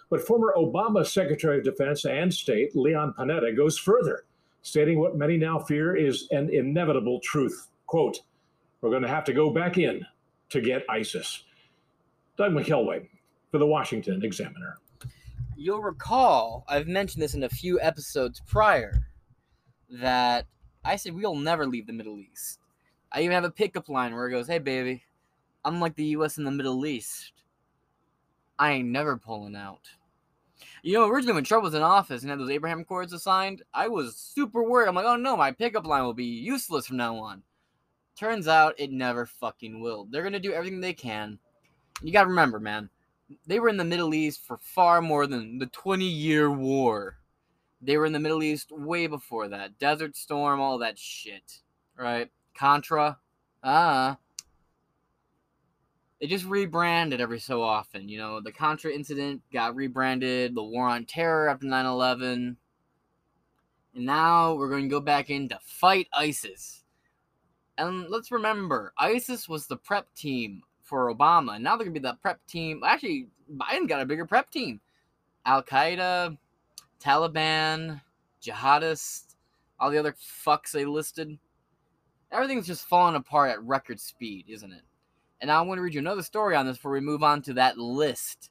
But 0.09 0.21
former 0.21 0.53
Obama 0.57 1.05
Secretary 1.05 1.57
of 1.57 1.63
Defense 1.63 2.05
and 2.05 2.31
State 2.31 2.75
Leon 2.75 3.15
Panetta 3.17 3.55
goes 3.55 3.79
further, 3.79 4.25
stating 4.61 4.99
what 4.99 5.17
many 5.17 5.37
now 5.37 5.57
fear 5.57 5.95
is 5.95 6.27
an 6.31 6.49
inevitable 6.51 7.19
truth. 7.21 7.69
Quote, 7.87 8.19
We're 8.83 8.89
going 8.89 9.03
to 9.03 9.07
have 9.07 9.23
to 9.23 9.33
go 9.33 9.49
back 9.49 9.77
in 9.77 10.05
to 10.49 10.59
get 10.59 10.83
ISIS. 10.89 11.45
Doug 12.35 12.51
McKelway 12.51 13.07
for 13.49 13.57
the 13.57 13.65
Washington 13.65 14.21
Examiner. 14.25 14.77
You'll 15.55 15.81
recall, 15.81 16.65
I've 16.67 16.87
mentioned 16.87 17.23
this 17.23 17.33
in 17.33 17.43
a 17.43 17.49
few 17.49 17.79
episodes 17.79 18.41
prior, 18.45 19.07
that 19.89 20.47
I 20.83 20.97
said 20.97 21.13
we'll 21.13 21.37
never 21.37 21.65
leave 21.65 21.87
the 21.87 21.93
Middle 21.93 22.19
East. 22.19 22.59
I 23.09 23.21
even 23.21 23.31
have 23.31 23.45
a 23.45 23.51
pickup 23.51 23.87
line 23.87 24.13
where 24.13 24.27
it 24.27 24.31
goes, 24.31 24.47
Hey, 24.47 24.59
baby, 24.59 25.03
unlike 25.63 25.95
the 25.95 26.17
US 26.17 26.37
and 26.37 26.45
the 26.45 26.51
Middle 26.51 26.85
East, 26.85 27.31
I 28.59 28.73
ain't 28.73 28.89
never 28.89 29.15
pulling 29.15 29.55
out. 29.55 29.87
You 30.81 30.95
know, 30.95 31.07
originally 31.07 31.35
when 31.35 31.45
Trump 31.45 31.63
was 31.63 31.73
in 31.73 31.81
office 31.81 32.23
and 32.23 32.29
had 32.29 32.39
those 32.39 32.49
Abraham 32.49 32.81
Accords 32.81 33.13
assigned, 33.13 33.61
I 33.73 33.87
was 33.87 34.17
super 34.17 34.61
worried. 34.61 34.89
I'm 34.89 34.95
like, 34.95 35.05
oh 35.05 35.15
no, 35.15 35.37
my 35.37 35.51
pickup 35.51 35.85
line 35.85 36.03
will 36.03 36.13
be 36.13 36.25
useless 36.25 36.87
from 36.87 36.97
now 36.97 37.15
on. 37.15 37.43
Turns 38.17 38.47
out 38.47 38.75
it 38.77 38.91
never 38.91 39.25
fucking 39.25 39.81
will. 39.81 40.07
They're 40.09 40.23
gonna 40.23 40.39
do 40.39 40.53
everything 40.53 40.81
they 40.81 40.93
can. 40.93 41.39
You 42.01 42.11
gotta 42.11 42.29
remember, 42.29 42.59
man, 42.59 42.89
they 43.47 43.59
were 43.59 43.69
in 43.69 43.77
the 43.77 43.83
Middle 43.83 44.13
East 44.13 44.45
for 44.45 44.57
far 44.57 45.01
more 45.01 45.27
than 45.27 45.57
the 45.57 45.67
20 45.67 46.05
year 46.05 46.51
war. 46.51 47.17
They 47.81 47.97
were 47.97 48.05
in 48.05 48.13
the 48.13 48.19
Middle 48.19 48.43
East 48.43 48.71
way 48.71 49.07
before 49.07 49.49
that. 49.49 49.77
Desert 49.77 50.15
Storm, 50.15 50.61
all 50.61 50.77
that 50.79 50.97
shit. 50.97 51.59
Right? 51.97 52.29
Contra. 52.55 53.17
Ah. 53.63 54.17
They 56.19 56.27
just 56.27 56.45
rebranded 56.45 57.19
every 57.19 57.39
so 57.39 57.61
often. 57.61 58.07
You 58.07 58.17
know, 58.17 58.39
the 58.39 58.53
Contra 58.53 58.91
incident 58.91 59.41
got 59.51 59.75
rebranded, 59.75 60.55
the 60.55 60.63
war 60.63 60.87
on 60.87 61.05
terror 61.05 61.49
after 61.49 61.65
9 61.67 61.85
11. 61.85 62.57
And 63.95 64.05
now 64.05 64.53
we're 64.53 64.69
going 64.69 64.83
to 64.83 64.89
go 64.89 65.01
back 65.01 65.29
in 65.29 65.49
to 65.49 65.59
fight 65.61 66.07
ISIS. 66.13 66.82
And 67.77 68.09
let's 68.09 68.31
remember, 68.31 68.93
ISIS 68.97 69.49
was 69.49 69.67
the 69.67 69.77
prep 69.77 70.13
team 70.13 70.61
for 70.83 71.13
Obama. 71.13 71.59
Now 71.59 71.75
they're 71.75 71.85
to 71.85 71.91
be 71.91 71.99
the 71.99 72.17
prep 72.21 72.45
team. 72.45 72.81
Actually, 72.85 73.27
Biden 73.51 73.87
got 73.87 74.01
a 74.01 74.05
bigger 74.05 74.25
prep 74.25 74.51
team. 74.51 74.79
Al 75.45 75.63
Qaeda, 75.63 76.37
Taliban, 77.01 78.01
jihadists, 78.41 79.35
all 79.79 79.89
the 79.89 79.97
other 79.97 80.13
fucks 80.45 80.71
they 80.71 80.85
listed. 80.85 81.37
Everything's 82.31 82.67
just 82.67 82.87
falling 82.87 83.15
apart 83.15 83.51
at 83.51 83.63
record 83.63 83.99
speed, 83.99 84.45
isn't 84.47 84.71
it? 84.71 84.81
And 85.41 85.51
I'm 85.51 85.67
going 85.67 85.77
to 85.77 85.83
read 85.83 85.93
you 85.93 85.99
another 85.99 86.23
story 86.23 86.55
on 86.55 86.65
this 86.65 86.77
before 86.77 86.91
we 86.91 87.01
move 87.01 87.23
on 87.23 87.41
to 87.43 87.53
that 87.55 87.77
list. 87.77 88.49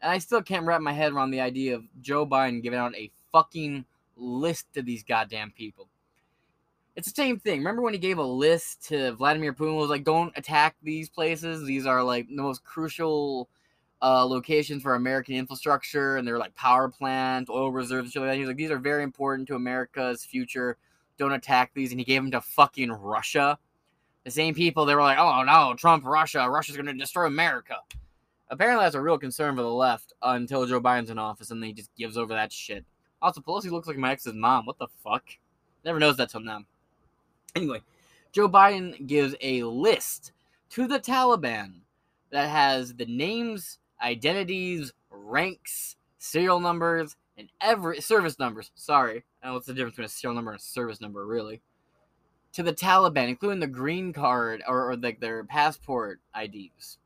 And 0.00 0.10
I 0.10 0.18
still 0.18 0.42
can't 0.42 0.66
wrap 0.66 0.80
my 0.80 0.92
head 0.92 1.12
around 1.12 1.30
the 1.30 1.40
idea 1.40 1.76
of 1.76 1.84
Joe 2.00 2.26
Biden 2.26 2.62
giving 2.62 2.78
out 2.78 2.94
a 2.96 3.10
fucking 3.32 3.84
list 4.16 4.66
to 4.74 4.82
these 4.82 5.04
goddamn 5.04 5.52
people. 5.52 5.88
It's 6.96 7.12
the 7.12 7.22
same 7.22 7.38
thing. 7.38 7.58
Remember 7.58 7.82
when 7.82 7.92
he 7.92 7.98
gave 7.98 8.16
a 8.16 8.24
list 8.24 8.86
to 8.88 9.12
Vladimir 9.12 9.52
Putin? 9.52 9.76
Was 9.76 9.90
like, 9.90 10.04
don't 10.04 10.32
attack 10.34 10.76
these 10.82 11.10
places. 11.10 11.66
These 11.66 11.86
are 11.86 12.02
like 12.02 12.26
the 12.26 12.42
most 12.42 12.64
crucial 12.64 13.50
uh, 14.00 14.24
locations 14.24 14.82
for 14.82 14.94
American 14.94 15.34
infrastructure, 15.34 16.16
and 16.16 16.26
they're 16.26 16.38
like 16.38 16.54
power 16.54 16.88
plants, 16.88 17.50
oil 17.50 17.70
reserves, 17.70 18.06
and 18.06 18.12
shit 18.12 18.22
like 18.22 18.30
that. 18.30 18.38
He's 18.38 18.46
like, 18.46 18.56
these 18.56 18.70
are 18.70 18.78
very 18.78 19.02
important 19.02 19.46
to 19.48 19.56
America's 19.56 20.24
future. 20.24 20.78
Don't 21.18 21.32
attack 21.32 21.70
these. 21.74 21.90
And 21.90 22.00
he 22.00 22.04
gave 22.04 22.22
them 22.22 22.30
to 22.30 22.40
fucking 22.40 22.90
Russia. 22.90 23.58
The 24.24 24.30
same 24.30 24.54
people 24.54 24.86
they 24.86 24.94
were 24.94 25.02
like, 25.02 25.18
oh 25.18 25.42
no, 25.42 25.74
Trump, 25.76 26.04
Russia, 26.04 26.48
Russia's 26.48 26.76
going 26.76 26.86
to 26.86 26.94
destroy 26.94 27.26
America. 27.26 27.76
Apparently, 28.48 28.84
that's 28.84 28.94
a 28.94 29.00
real 29.00 29.18
concern 29.18 29.54
for 29.54 29.62
the 29.62 29.68
left 29.68 30.14
until 30.22 30.66
Joe 30.66 30.80
Biden's 30.80 31.10
in 31.10 31.18
office, 31.18 31.50
and 31.50 31.62
then 31.62 31.68
he 31.68 31.74
just 31.74 31.94
gives 31.94 32.16
over 32.16 32.32
that 32.32 32.52
shit. 32.52 32.84
Also, 33.20 33.40
Pelosi 33.40 33.70
looks 33.70 33.86
like 33.86 33.98
my 33.98 34.12
ex's 34.12 34.34
mom. 34.34 34.64
What 34.66 34.78
the 34.78 34.88
fuck? 35.04 35.24
Never 35.84 35.98
knows 35.98 36.16
that 36.16 36.30
till 36.30 36.40
now. 36.40 36.62
Anyway, 37.56 37.80
Joe 38.32 38.50
Biden 38.50 39.06
gives 39.06 39.34
a 39.40 39.62
list 39.62 40.32
to 40.68 40.86
the 40.86 41.00
Taliban 41.00 41.80
that 42.30 42.50
has 42.50 42.94
the 42.94 43.06
names, 43.06 43.78
identities, 44.02 44.92
ranks, 45.10 45.96
serial 46.18 46.60
numbers, 46.60 47.16
and 47.38 47.48
every 47.62 48.02
service 48.02 48.38
numbers. 48.38 48.70
Sorry, 48.74 49.24
I 49.42 49.52
what's 49.52 49.66
the 49.66 49.72
difference 49.72 49.94
between 49.94 50.04
a 50.04 50.10
serial 50.10 50.34
number 50.34 50.50
and 50.50 50.60
a 50.60 50.62
service 50.62 51.00
number, 51.00 51.24
really. 51.24 51.62
To 52.52 52.62
the 52.62 52.74
Taliban, 52.74 53.30
including 53.30 53.60
the 53.60 53.66
green 53.66 54.12
card 54.12 54.62
or, 54.68 54.90
or 54.90 54.96
like 54.96 55.20
their 55.20 55.42
passport 55.44 56.20
IDs, 56.38 56.98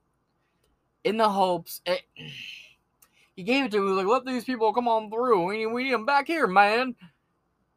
in 1.04 1.16
the 1.16 1.28
hopes. 1.28 1.80
It, 1.86 2.02
eh, 2.18 2.24
he 3.36 3.44
gave 3.44 3.66
it 3.66 3.70
to 3.70 3.80
me 3.80 3.92
like, 3.92 4.06
let 4.06 4.24
these 4.24 4.44
people 4.44 4.72
come 4.72 4.88
on 4.88 5.10
through. 5.10 5.44
We 5.44 5.58
need, 5.58 5.66
we 5.66 5.84
need 5.84 5.92
them 5.92 6.06
back 6.06 6.26
here, 6.26 6.48
man. 6.48 6.96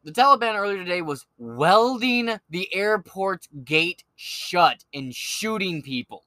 The 0.04 0.12
Taliban 0.12 0.54
earlier 0.54 0.76
today 0.76 1.00
was 1.00 1.24
welding 1.38 2.38
the 2.50 2.74
airport 2.74 3.48
gate 3.64 4.04
shut 4.16 4.84
and 4.92 5.14
shooting 5.14 5.80
people. 5.80 6.24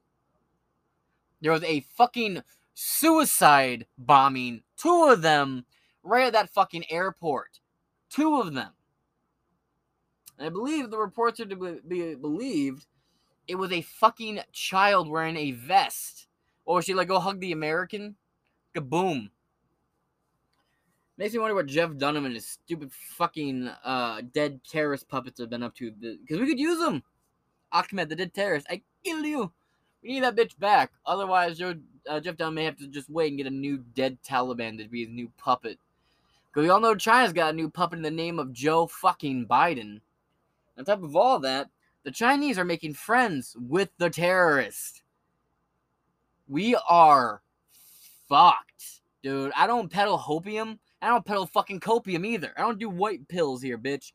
There 1.42 1.52
was 1.52 1.64
a 1.64 1.86
fucking 1.96 2.42
suicide 2.74 3.86
bombing, 3.96 4.64
two 4.78 5.10
of 5.12 5.22
them, 5.22 5.64
right 6.02 6.26
at 6.26 6.34
that 6.34 6.50
fucking 6.50 6.86
airport. 6.90 7.60
Two 8.10 8.42
of 8.42 8.56
them. 8.56 8.72
And 10.40 10.48
I 10.48 10.50
believe 10.50 10.90
the 10.90 10.98
reports 10.98 11.40
are 11.40 11.46
to 11.46 11.56
be, 11.56 11.80
be 11.88 12.16
believed 12.16 12.88
it 13.48 13.56
was 13.56 13.72
a 13.72 13.82
fucking 13.82 14.40
child 14.52 15.08
wearing 15.08 15.38
a 15.38 15.52
vest. 15.52 16.28
Oh, 16.66 16.74
or 16.74 16.82
she 16.82 16.96
like 16.96 17.08
go 17.08 17.20
hug 17.20 17.40
the 17.40 17.52
American? 17.52 18.16
Kaboom. 18.76 19.30
Makes 21.18 21.34
me 21.34 21.40
wonder 21.40 21.56
what 21.56 21.66
Jeff 21.66 21.98
Dunham 21.98 22.26
and 22.26 22.36
his 22.36 22.46
stupid 22.46 22.92
fucking 22.94 23.70
uh, 23.84 24.22
dead 24.34 24.62
terrorist 24.64 25.10
puppets 25.10 25.40
have 25.40 25.50
been 25.50 25.64
up 25.64 25.76
to. 25.76 25.92
Because 25.92 26.40
we 26.40 26.48
could 26.48 26.60
use 26.60 26.80
them. 26.80 27.02
Ahmed, 27.72 28.10
the 28.10 28.16
dead 28.16 28.34
terrorist, 28.34 28.68
I 28.70 28.84
kill 29.04 29.24
you. 29.24 29.52
We 30.04 30.10
need 30.10 30.24
that 30.24 30.36
bitch 30.36 30.58
back. 30.60 30.92
Otherwise, 31.06 31.58
Joe, 31.58 31.74
uh, 32.08 32.20
Jeff 32.20 32.38
Dunham 32.38 32.54
may 32.54 32.66
have 32.66 32.78
to 32.78 32.88
just 32.88 33.10
wait 33.10 33.30
and 33.30 33.38
get 33.38 33.48
a 33.48 33.52
new 33.52 33.80
dead 33.96 34.20
Taliban 34.24 34.78
to 34.78 34.88
be 34.88 35.06
his 35.06 35.10
new 35.10 35.32
puppet. 35.38 35.80
Because 36.50 36.64
we 36.64 36.70
all 36.70 36.80
know 36.80 36.94
China's 36.96 37.34
got 37.34 37.54
a 37.54 37.56
new 37.56 37.70
puppet 37.70 37.98
in 37.98 38.04
the 38.04 38.12
name 38.12 38.38
of 38.38 38.54
Joe 38.54 38.86
fucking 38.86 39.48
Biden. 39.48 40.02
On 40.78 40.86
top 40.86 41.02
of 41.02 41.16
all 41.16 41.40
that, 41.40 41.70
the 42.04 42.12
Chinese 42.12 42.60
are 42.60 42.64
making 42.64 42.94
friends 42.94 43.56
with 43.60 43.90
the 43.98 44.10
terrorists. 44.10 45.02
We 46.48 46.78
are 46.88 47.42
fucked, 48.30 49.02
dude. 49.24 49.52
I 49.56 49.68
don't 49.68 49.92
peddle 49.92 50.18
hopium. 50.20 50.78
I 51.02 51.10
don't 51.10 51.26
peddle 51.26 51.46
fucking 51.46 51.80
copium 51.80 52.26
either. 52.26 52.54
I 52.58 52.62
don't 52.62 52.80
do 52.80 52.90
white 52.90 53.28
pills 53.28 53.62
here, 53.62 53.78
bitch. 53.78 54.12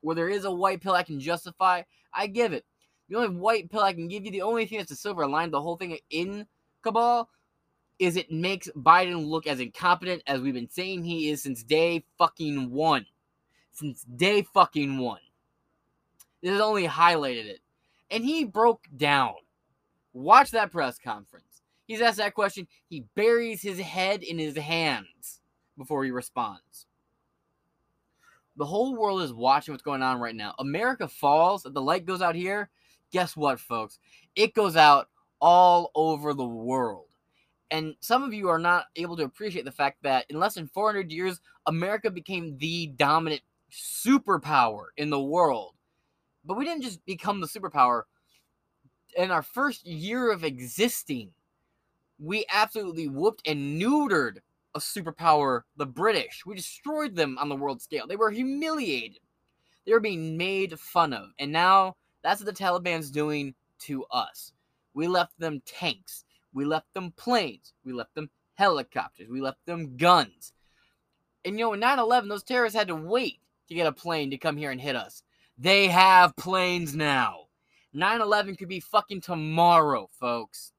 Where 0.00 0.16
there 0.16 0.28
is 0.28 0.44
a 0.44 0.50
white 0.50 0.82
pill 0.82 0.94
I 0.94 1.02
can 1.02 1.20
justify, 1.20 1.82
I 2.12 2.26
give 2.26 2.52
it. 2.52 2.64
The 3.08 3.16
only 3.16 3.36
white 3.36 3.70
pill 3.70 3.82
I 3.82 3.92
can 3.92 4.08
give 4.08 4.24
you, 4.24 4.30
the 4.30 4.42
only 4.42 4.66
thing 4.66 4.78
that's 4.78 4.90
the 4.90 4.96
silver 4.96 5.26
line, 5.26 5.50
the 5.50 5.60
whole 5.60 5.76
thing 5.76 5.98
in 6.10 6.46
Kabul, 6.82 7.28
is 7.98 8.16
it 8.16 8.30
makes 8.30 8.68
Biden 8.76 9.26
look 9.26 9.46
as 9.46 9.60
incompetent 9.60 10.22
as 10.26 10.40
we've 10.40 10.54
been 10.54 10.70
saying 10.70 11.04
he 11.04 11.28
is 11.28 11.42
since 11.42 11.62
day 11.62 12.04
fucking 12.18 12.70
one. 12.70 13.06
Since 13.72 14.04
day 14.04 14.42
fucking 14.54 14.98
one. 14.98 15.20
This 16.42 16.52
has 16.52 16.60
only 16.60 16.86
highlighted 16.86 17.46
it. 17.46 17.60
And 18.10 18.24
he 18.24 18.44
broke 18.44 18.86
down. 18.96 19.34
Watch 20.12 20.50
that 20.50 20.70
press 20.70 20.98
conference. 20.98 21.62
He's 21.86 22.00
asked 22.00 22.18
that 22.18 22.34
question. 22.34 22.66
He 22.88 23.04
buries 23.14 23.62
his 23.62 23.78
head 23.78 24.22
in 24.22 24.38
his 24.38 24.56
hands 24.56 25.40
before 25.76 26.04
he 26.04 26.10
responds. 26.10 26.86
The 28.56 28.64
whole 28.64 28.96
world 28.96 29.22
is 29.22 29.32
watching 29.32 29.72
what's 29.72 29.82
going 29.82 30.02
on 30.02 30.20
right 30.20 30.34
now. 30.34 30.54
America 30.58 31.08
falls, 31.08 31.64
the 31.64 31.82
light 31.82 32.06
goes 32.06 32.22
out 32.22 32.34
here. 32.34 32.70
Guess 33.10 33.36
what, 33.36 33.58
folks? 33.58 33.98
It 34.36 34.54
goes 34.54 34.76
out 34.76 35.08
all 35.40 35.90
over 35.94 36.34
the 36.34 36.46
world. 36.46 37.08
And 37.70 37.96
some 38.00 38.22
of 38.22 38.32
you 38.32 38.48
are 38.48 38.58
not 38.58 38.86
able 38.94 39.16
to 39.16 39.24
appreciate 39.24 39.64
the 39.64 39.72
fact 39.72 39.98
that 40.02 40.26
in 40.28 40.38
less 40.38 40.54
than 40.54 40.68
400 40.68 41.10
years, 41.10 41.40
America 41.66 42.10
became 42.10 42.56
the 42.58 42.88
dominant 42.96 43.40
superpower 43.72 44.86
in 44.96 45.10
the 45.10 45.20
world. 45.20 45.74
But 46.44 46.56
we 46.56 46.64
didn't 46.64 46.82
just 46.82 47.04
become 47.04 47.40
the 47.40 47.48
superpower. 47.48 48.02
In 49.16 49.30
our 49.30 49.42
first 49.42 49.86
year 49.86 50.30
of 50.30 50.44
existing, 50.44 51.30
we 52.18 52.44
absolutely 52.52 53.08
whooped 53.08 53.46
and 53.46 53.80
neutered 53.80 54.38
a 54.74 54.80
superpower, 54.80 55.62
the 55.76 55.86
British. 55.86 56.44
We 56.44 56.54
destroyed 56.54 57.14
them 57.14 57.38
on 57.38 57.48
the 57.48 57.56
world 57.56 57.80
scale. 57.80 58.06
They 58.06 58.16
were 58.16 58.30
humiliated. 58.30 59.20
They 59.86 59.92
were 59.92 60.00
being 60.00 60.36
made 60.36 60.78
fun 60.78 61.12
of. 61.12 61.28
And 61.38 61.52
now 61.52 61.96
that's 62.22 62.42
what 62.42 62.46
the 62.54 62.64
Taliban's 62.64 63.10
doing 63.10 63.54
to 63.80 64.04
us. 64.10 64.52
We 64.94 65.08
left 65.08 65.38
them 65.38 65.62
tanks. 65.66 66.24
We 66.52 66.64
left 66.64 66.92
them 66.94 67.12
planes. 67.16 67.72
We 67.84 67.92
left 67.92 68.14
them 68.14 68.30
helicopters. 68.54 69.28
We 69.28 69.40
left 69.40 69.64
them 69.66 69.96
guns. 69.96 70.52
And 71.44 71.58
you 71.58 71.66
know, 71.66 71.72
in 71.74 71.80
9 71.80 71.98
11, 71.98 72.28
those 72.28 72.42
terrorists 72.42 72.78
had 72.78 72.88
to 72.88 72.94
wait 72.94 73.40
to 73.68 73.74
get 73.74 73.86
a 73.86 73.92
plane 73.92 74.30
to 74.30 74.38
come 74.38 74.56
here 74.56 74.70
and 74.70 74.80
hit 74.80 74.96
us. 74.96 75.22
They 75.58 75.88
have 75.88 76.36
planes 76.36 76.94
now. 76.94 77.46
9 77.92 78.20
11 78.20 78.56
could 78.56 78.68
be 78.68 78.80
fucking 78.80 79.20
tomorrow, 79.20 80.08
folks. 80.18 80.72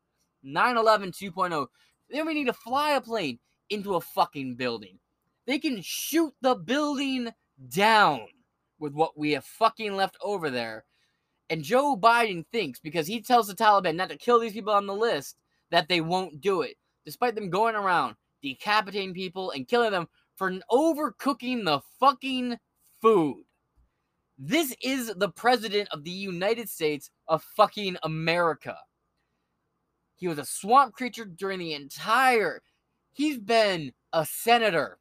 9 0.44 0.78
11 0.78 1.12
2.0. 1.12 1.68
They 2.10 2.18
don't 2.18 2.34
need 2.34 2.46
to 2.46 2.54
fly 2.54 2.92
a 2.92 3.02
plane 3.02 3.40
into 3.70 3.96
a 3.96 4.02
fucking 4.02 4.56
building. 4.56 5.00
They 5.46 5.60
can 5.60 5.82
shoot 5.82 6.34
the 6.42 6.56
building 6.56 7.30
down 7.70 8.28
with 8.80 8.94
what 8.94 9.18
we 9.18 9.32
have 9.32 9.46
fucking 9.46 9.96
left 9.96 10.18
over 10.22 10.50
there. 10.50 10.86
And 11.50 11.64
Joe 11.64 11.96
Biden 11.96 12.46
thinks 12.52 12.80
because 12.80 13.08
he 13.08 13.22
tells 13.22 13.48
the 13.48 13.54
Taliban 13.54 13.96
not 13.96 14.10
to 14.10 14.18
kill 14.18 14.40
these 14.40 14.54
people 14.54 14.74
on 14.74 14.88
the 14.88 14.96
list 14.96 15.38
that 15.70 15.88
they 15.88 16.02
won't 16.02 16.42
do 16.42 16.62
it, 16.62 16.76
despite 17.06 17.36
them 17.36 17.50
going 17.50 17.76
around 17.76 18.16
decapitating 18.42 19.14
people 19.14 19.52
and 19.52 19.68
killing 19.68 19.92
them 19.92 20.08
for 20.36 20.52
overcooking 20.72 21.66
the 21.66 21.82
fucking 22.00 22.58
food. 23.02 23.44
This 24.38 24.76
is 24.82 25.14
the 25.16 25.30
president 25.30 25.90
of 25.92 26.04
the 26.04 26.12
United 26.12 26.70
States 26.70 27.10
of 27.28 27.44
fucking 27.56 27.98
America. 28.04 28.76
He 30.16 30.28
was 30.28 30.38
a 30.38 30.46
swamp 30.46 30.94
creature 30.94 31.26
during 31.26 31.60
the 31.60 31.74
entire. 31.74 32.62
He's 33.16 33.38
been 33.38 33.94
a 34.12 34.26
senator 34.26 35.00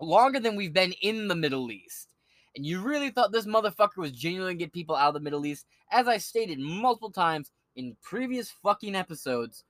longer 0.00 0.40
than 0.40 0.56
we've 0.56 0.72
been 0.72 0.94
in 1.02 1.28
the 1.28 1.34
Middle 1.34 1.70
East. 1.70 2.08
And 2.56 2.64
you 2.64 2.80
really 2.80 3.10
thought 3.10 3.32
this 3.32 3.44
motherfucker 3.44 3.98
was 3.98 4.12
genuinely 4.12 4.54
get 4.54 4.72
people 4.72 4.96
out 4.96 5.08
of 5.08 5.14
the 5.14 5.20
Middle 5.20 5.44
East? 5.44 5.66
As 5.90 6.08
I 6.08 6.16
stated 6.16 6.58
multiple 6.58 7.10
times 7.10 7.50
in 7.76 7.98
previous 8.00 8.50
fucking 8.62 8.96
episodes, 8.96 9.64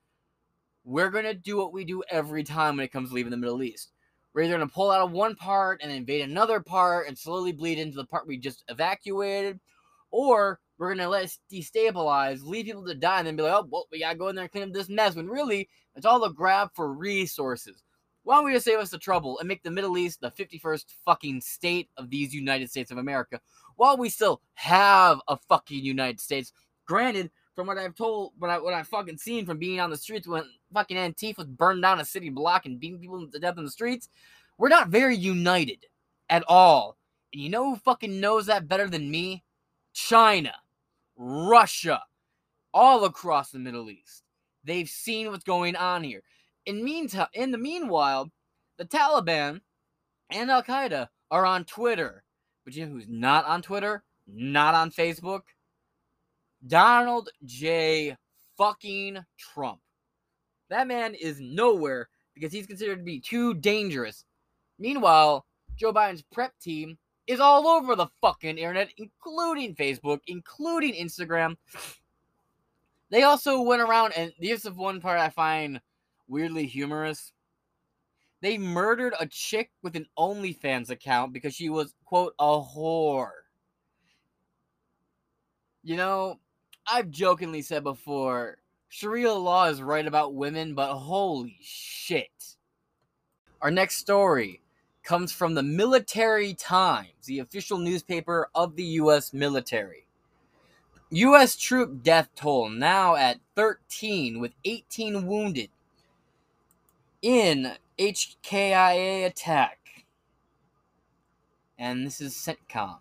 we're 0.85 1.11
gonna 1.11 1.35
do 1.35 1.57
what 1.57 1.72
we 1.72 1.85
do 1.85 2.05
every 2.09 2.44
time 2.44 2.76
when 2.76 2.85
it 2.85 2.92
comes 2.92 3.09
to 3.09 3.14
leaving 3.16 3.33
the 3.33 3.37
Middle 3.37 3.64
East. 3.64 3.90
We're 4.33 4.42
either 4.42 4.55
gonna 4.55 4.68
pull 4.68 4.92
out 4.92 5.00
of 5.00 5.11
one 5.11 5.35
part 5.35 5.81
and 5.83 5.90
invade 5.90 6.22
another 6.22 6.61
part 6.61 7.09
and 7.09 7.18
slowly 7.18 7.50
bleed 7.50 7.81
into 7.81 7.96
the 7.96 8.07
part 8.07 8.28
we 8.28 8.37
just 8.37 8.62
evacuated, 8.68 9.59
or 10.12 10.61
we're 10.83 10.97
gonna 10.97 11.09
let 11.09 11.25
it 11.25 11.38
destabilize, 11.49 12.42
leave 12.42 12.64
people 12.64 12.85
to 12.85 12.95
die, 12.95 13.18
and 13.18 13.27
then 13.29 13.37
be 13.37 13.42
like, 13.45 13.53
oh, 13.53 13.68
well, 13.71 13.87
we 13.92 14.01
gotta 14.01 14.18
go 14.18 14.29
in 14.29 14.35
there 14.35 14.42
and 14.42 14.51
clean 14.51 14.64
up 14.64 14.73
this 14.73 14.88
mess. 14.88 15.14
When 15.14 15.29
really, 15.29 15.68
it's 15.95 16.05
all 16.05 16.25
a 16.25 16.33
grab 16.33 16.71
for 16.75 16.92
resources. 16.92 17.85
Why 18.25 18.35
don't 18.37 18.47
we 18.47 18.53
just 18.53 18.64
save 18.64 18.81
us 18.81 18.90
the 18.90 18.99
trouble 18.99 19.38
and 19.38 19.47
make 19.47 19.62
the 19.62 19.71
Middle 19.71 19.97
East 19.97 20.21
the 20.21 20.33
51st 20.33 20.87
fucking 21.05 21.40
state 21.40 21.88
of 21.97 22.11
these 22.11 22.35
United 22.35 22.68
States 22.68 22.90
of 22.90 22.99
America 22.99 23.40
while 23.77 23.97
we 23.97 24.09
still 24.09 24.40
have 24.55 25.21
a 25.29 25.37
fucking 25.37 25.85
United 25.85 26.21
States? 26.21 26.53
Granted, 26.85 27.31
from 27.55 27.68
what 27.68 27.79
I've 27.79 27.95
told, 27.95 28.33
what 28.40 28.51
I 28.51 28.59
what 28.59 28.75
I've 28.75 28.88
fucking 28.88 29.18
seen 29.18 29.47
from 29.47 29.59
being 29.59 29.79
on 29.79 29.90
the 29.90 29.97
streets 29.97 30.27
when 30.27 30.42
fucking 30.75 30.97
Antifa 30.97 31.47
burned 31.47 31.83
down 31.83 32.01
a 32.01 32.05
city 32.05 32.29
block 32.29 32.66
and 32.66 32.81
beating 32.81 32.99
people 32.99 33.25
to 33.25 33.38
death 33.38 33.57
in 33.57 33.64
the 33.64 33.71
streets, 33.71 34.09
we're 34.59 34.68
not 34.68 34.88
very 34.88 35.16
united 35.16 35.87
at 36.29 36.42
all. 36.49 36.97
And 37.33 37.40
you 37.40 37.51
know 37.51 37.71
who 37.71 37.77
fucking 37.77 38.18
knows 38.18 38.47
that 38.47 38.66
better 38.66 38.88
than 38.88 39.09
me? 39.09 39.45
China, 39.92 40.55
Russia, 41.16 42.03
all 42.72 43.05
across 43.05 43.51
the 43.51 43.59
Middle 43.59 43.90
East. 43.90 44.22
They've 44.64 44.88
seen 44.88 45.31
what's 45.31 45.44
going 45.44 45.77
on 45.77 46.05
here. 46.05 46.22
In 46.66 46.85
meantime, 46.85 47.27
in 47.35 47.51
the 47.51 47.59
meanwhile, 47.59 48.31
the 48.79 48.85
Taliban 48.85 49.61
and 50.31 50.51
Al 50.51 50.62
Qaeda 50.62 51.09
are 51.31 51.46
on 51.46 51.64
Twitter. 51.64 52.25
But 52.64 52.75
you 52.75 52.87
know 52.87 52.92
who's 52.92 53.09
not 53.09 53.44
on 53.46 53.62
Twitter? 53.62 54.05
Not 54.27 54.75
on 54.75 54.90
Facebook? 54.90 55.42
Donald 56.66 57.29
J. 57.44 58.16
fucking 58.57 59.18
Trump. 59.37 59.81
That 60.70 60.87
man 60.87 61.14
is 61.14 61.40
nowhere 61.40 62.09
because 62.35 62.53
he's 62.53 62.66
considered 62.66 62.98
to 62.98 63.05
be 63.05 63.20
too 63.20 63.55
dangerous. 63.55 64.25
Meanwhile, 64.79 65.44
Joe 65.77 65.92
Biden's 65.92 66.22
prep 66.22 66.53
team 66.61 66.98
is 67.33 67.40
all 67.40 67.66
over 67.66 67.97
the 67.97 68.09
fucking 68.21 68.59
internet, 68.59 68.92
including 68.97 69.75
Facebook, 69.75 70.21
including 70.27 70.95
Instagram. 70.95 71.57
They 73.11 73.25
also 73.25 73.61
went 73.61 73.83
around, 73.83 74.12
and 74.16 74.33
this 74.40 74.64
is 74.64 74.73
one 74.73 75.01
part 75.01 75.18
I 75.18 75.29
find 75.29 75.81
weirdly 76.29 76.66
humorous. 76.66 77.33
They 78.40 78.59
murdered 78.59 79.14
a 79.21 79.27
chick 79.27 79.71
with 79.83 79.97
an 79.97 80.07
OnlyFans 80.18 80.90
account 80.90 81.33
because 81.33 81.55
she 81.55 81.68
was, 81.68 81.95
quote, 82.05 82.35
a 82.38 82.61
whore. 82.61 83.31
You 85.83 85.97
know, 85.97 86.40
I've 86.87 87.11
jokingly 87.11 87.62
said 87.62 87.85
before 87.85 88.59
Sharia 88.88 89.33
law 89.33 89.66
is 89.66 89.83
right 89.83 90.07
about 90.07 90.35
women, 90.35 90.75
but 90.75 90.95
holy 90.95 91.59
shit. 91.61 92.57
Our 93.61 93.71
next 93.71 93.99
story 93.99 94.62
comes 95.03 95.33
from 95.33 95.55
the 95.55 95.62
Military 95.62 96.55
Times, 96.55 97.27
the 97.27 97.38
official 97.38 97.79
newspaper 97.79 98.49
of 98.55 98.77
the 98.77 98.85
U.S. 98.85 99.33
military. 99.33 100.07
U.S. 101.11 101.57
troop 101.57 102.03
death 102.03 102.31
toll 102.35 102.71
now 102.71 103.17
at 103.17 103.41
13, 103.55 104.41
with 104.41 104.53
18 104.65 105.27
wounded 105.27 105.71
in 107.21 107.73
HKIA 107.99 109.27
attack. 109.27 109.79
And 111.79 112.07
this 112.07 112.21
is 112.21 112.35
CENTCOM 112.35 112.99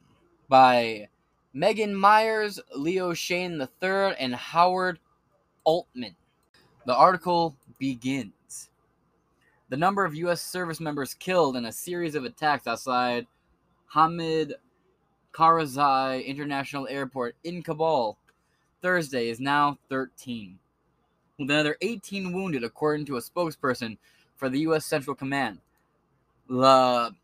by 0.50 1.08
Meghann 1.56 1.94
Myers, 1.94 2.60
Leo 2.76 3.14
Shane 3.14 3.62
III, 3.62 4.16
and 4.20 4.36
Howard 4.36 5.00
Altman. 5.64 6.16
The 6.86 6.96
article 6.96 7.56
begins. 7.80 8.34
The 9.72 9.78
number 9.78 10.04
of 10.04 10.14
U.S. 10.16 10.42
service 10.42 10.82
members 10.82 11.14
killed 11.14 11.56
in 11.56 11.64
a 11.64 11.72
series 11.72 12.14
of 12.14 12.26
attacks 12.26 12.68
outside 12.68 13.26
Hamid 13.86 14.56
Karzai 15.32 16.26
International 16.26 16.90
Airport 16.90 17.38
in 17.46 17.64
Kabul 17.64 18.18
Thursday 18.82 19.30
is 19.30 19.40
now 19.40 19.78
13, 19.88 20.60
with 21.40 21.50
another 21.50 21.78
18 21.80 22.34
wounded, 22.34 22.66
according 22.66 23.06
to 23.06 23.16
a 23.16 23.22
spokesperson 23.22 23.98
for 24.36 24.50
the 24.50 24.60
U.S. 24.60 24.86
Central 24.86 25.16
Command. 25.16 25.60
The 26.50 27.16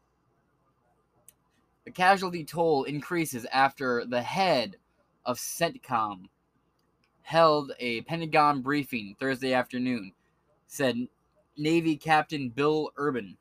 the 1.83 1.91
casualty 1.91 2.45
toll 2.45 2.85
increases 2.85 3.45
after 3.51 4.05
the 4.05 4.21
head 4.21 4.77
of 5.25 5.37
CENTCOM 5.37 6.29
held 7.23 7.73
a 7.81 7.99
Pentagon 8.03 8.61
briefing 8.61 9.17
Thursday 9.19 9.51
afternoon, 9.51 10.13
said 10.67 11.09
Navy 11.57 11.95
Captain 11.95 12.49
Bill 12.49 12.91
Urban. 12.97 13.37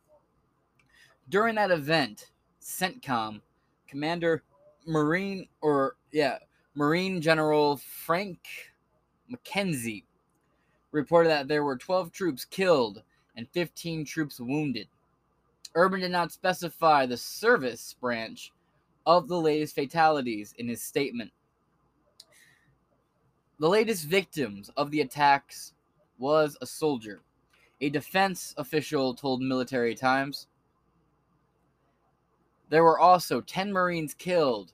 During 1.29 1.55
that 1.57 1.70
event, 1.70 2.31
CENTCOM 2.61 3.40
Commander 3.88 4.42
Marine 4.87 5.48
or 5.61 5.96
yeah, 6.12 6.38
Marine 6.74 7.20
General 7.20 7.76
Frank 7.76 8.38
McKenzie 9.31 10.05
reported 10.92 11.29
that 11.29 11.48
there 11.48 11.64
were 11.64 11.76
12 11.76 12.12
troops 12.12 12.44
killed 12.44 13.02
and 13.37 13.48
15 13.52 14.05
troops 14.05 14.40
wounded. 14.40 14.88
Urban 15.74 16.00
did 16.00 16.11
not 16.11 16.33
specify 16.33 17.05
the 17.05 17.16
service 17.16 17.94
branch 18.00 18.52
of 19.05 19.29
the 19.29 19.38
latest 19.38 19.74
fatalities 19.74 20.55
in 20.59 20.68
his 20.68 20.83
statement. 20.83 21.31
The 23.59 23.68
latest 23.68 24.05
victims 24.05 24.70
of 24.76 24.90
the 24.90 25.00
attacks 25.00 25.74
was 26.18 26.57
a 26.61 26.66
soldier. 26.66 27.20
A 27.80 27.90
defense 27.90 28.54
official 28.56 29.14
told 29.14 29.42
Military 29.42 29.94
Times. 29.94 30.46
There 32.68 32.84
were 32.84 32.98
also 32.98 33.40
10 33.40 33.72
Marines 33.72 34.14
killed. 34.14 34.72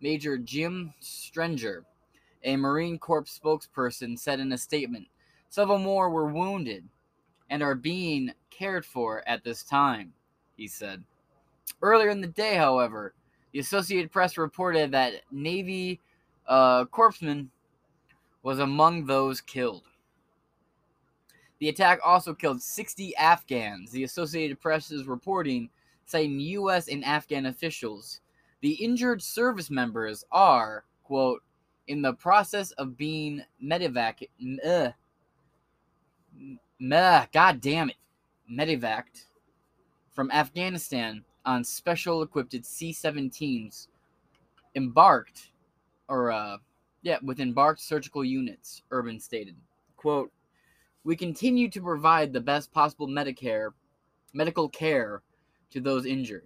Major 0.00 0.38
Jim 0.38 0.94
Stenger, 1.00 1.84
a 2.44 2.56
Marine 2.56 2.98
Corps 2.98 3.24
spokesperson, 3.24 4.18
said 4.18 4.38
in 4.38 4.52
a 4.52 4.58
statement 4.58 5.08
several 5.48 5.78
more 5.78 6.08
were 6.10 6.32
wounded 6.32 6.84
and 7.50 7.62
are 7.62 7.74
being 7.74 8.32
cared 8.50 8.84
for 8.84 9.26
at 9.26 9.42
this 9.42 9.64
time, 9.64 10.12
he 10.56 10.68
said. 10.68 11.02
Earlier 11.82 12.10
in 12.10 12.20
the 12.20 12.28
day, 12.28 12.54
however, 12.54 13.14
the 13.52 13.58
Associated 13.58 14.12
Press 14.12 14.38
reported 14.38 14.92
that 14.92 15.14
Navy 15.32 16.00
uh, 16.46 16.84
corpsman 16.86 17.48
was 18.42 18.58
among 18.58 19.06
those 19.06 19.40
killed. 19.40 19.87
The 21.60 21.68
attack 21.68 21.98
also 22.04 22.34
killed 22.34 22.62
60 22.62 23.16
Afghans, 23.16 23.90
the 23.90 24.04
Associated 24.04 24.60
Press 24.60 24.90
is 24.90 25.06
reporting, 25.06 25.70
citing 26.06 26.38
U.S. 26.40 26.88
and 26.88 27.04
Afghan 27.04 27.46
officials. 27.46 28.20
The 28.60 28.72
injured 28.72 29.22
service 29.22 29.70
members 29.70 30.24
are, 30.30 30.84
quote, 31.02 31.42
in 31.88 32.02
the 32.02 32.12
process 32.12 32.70
of 32.72 32.96
being 32.96 33.42
medevac, 33.62 34.28
uh, 34.64 34.90
god 37.32 37.60
damn 37.60 37.90
it, 37.90 37.96
medevaced 38.50 39.24
from 40.12 40.30
Afghanistan 40.30 41.24
on 41.44 41.64
special 41.64 42.22
equipped 42.22 42.52
C-17s 42.64 43.88
embarked, 44.74 45.50
or 46.08 46.30
uh, 46.30 46.58
yeah, 47.02 47.18
with 47.22 47.40
embarked 47.40 47.80
surgical 47.80 48.24
units. 48.24 48.82
Urban 48.90 49.18
stated, 49.18 49.56
"quote 49.96 50.30
We 51.08 51.16
continue 51.16 51.70
to 51.70 51.80
provide 51.80 52.34
the 52.34 52.40
best 52.42 52.70
possible 52.70 53.08
Medicare, 53.08 53.70
medical 54.34 54.68
care 54.68 55.22
to 55.70 55.80
those 55.80 56.04
injured. 56.04 56.44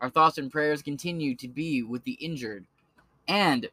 Our 0.00 0.10
thoughts 0.10 0.38
and 0.38 0.48
prayers 0.48 0.80
continue 0.80 1.34
to 1.34 1.48
be 1.48 1.82
with 1.82 2.04
the 2.04 2.12
injured, 2.12 2.66
and." 3.26 3.68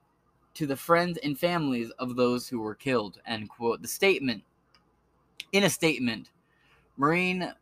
To 0.55 0.65
the 0.65 0.75
friends 0.75 1.19
and 1.19 1.37
families 1.37 1.91
of 1.99 2.15
those 2.15 2.47
who 2.47 2.59
were 2.59 2.73
killed. 2.73 3.21
End 3.27 3.47
quote. 3.47 3.83
The 3.83 3.87
statement 3.87 4.43
in 5.51 5.63
a 5.63 5.69
statement, 5.69 6.31
Marine 6.97 7.53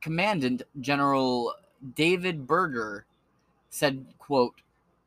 Commandant 0.00 0.62
General 0.80 1.54
David 1.94 2.48
Berger 2.48 3.06
said, 3.68 4.06
quote, 4.18 4.60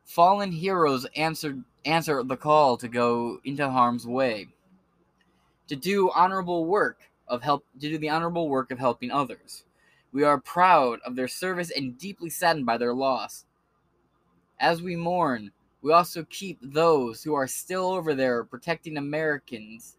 Fallen 0.06 0.54
heroes 0.54 1.06
answered 1.18 1.66
answer 1.84 2.24
the 2.24 2.38
call 2.38 2.78
to 2.78 2.88
go 2.88 3.42
into 3.44 3.70
harm's 3.70 4.08
way. 4.08 4.53
To 5.70 5.76
do 5.76 6.12
honorable 6.14 6.66
work 6.66 7.00
of 7.28 7.42
help 7.42 7.66
to 7.80 7.90
do 7.90 7.98
the 7.98 8.10
honorable 8.10 8.50
work 8.50 8.72
of 8.72 8.80
helping 8.80 9.12
others. 9.12 9.64
We 10.12 10.24
are 10.24 10.40
proud 10.40 11.00
of 11.06 11.16
their 11.16 11.28
service 11.28 11.72
and 11.72 11.98
deeply 11.98 12.30
saddened 12.30 12.66
by 12.66 12.78
their 12.78 12.94
loss. 12.94 13.46
As 14.60 14.82
we 14.82 14.96
mourn, 14.96 15.52
we 15.82 15.92
also 15.92 16.26
keep 16.30 16.60
those 16.62 17.24
who 17.24 17.34
are 17.34 17.48
still 17.48 17.88
over 17.88 18.14
there 18.14 18.44
protecting 18.44 18.98
Americans 18.98 19.98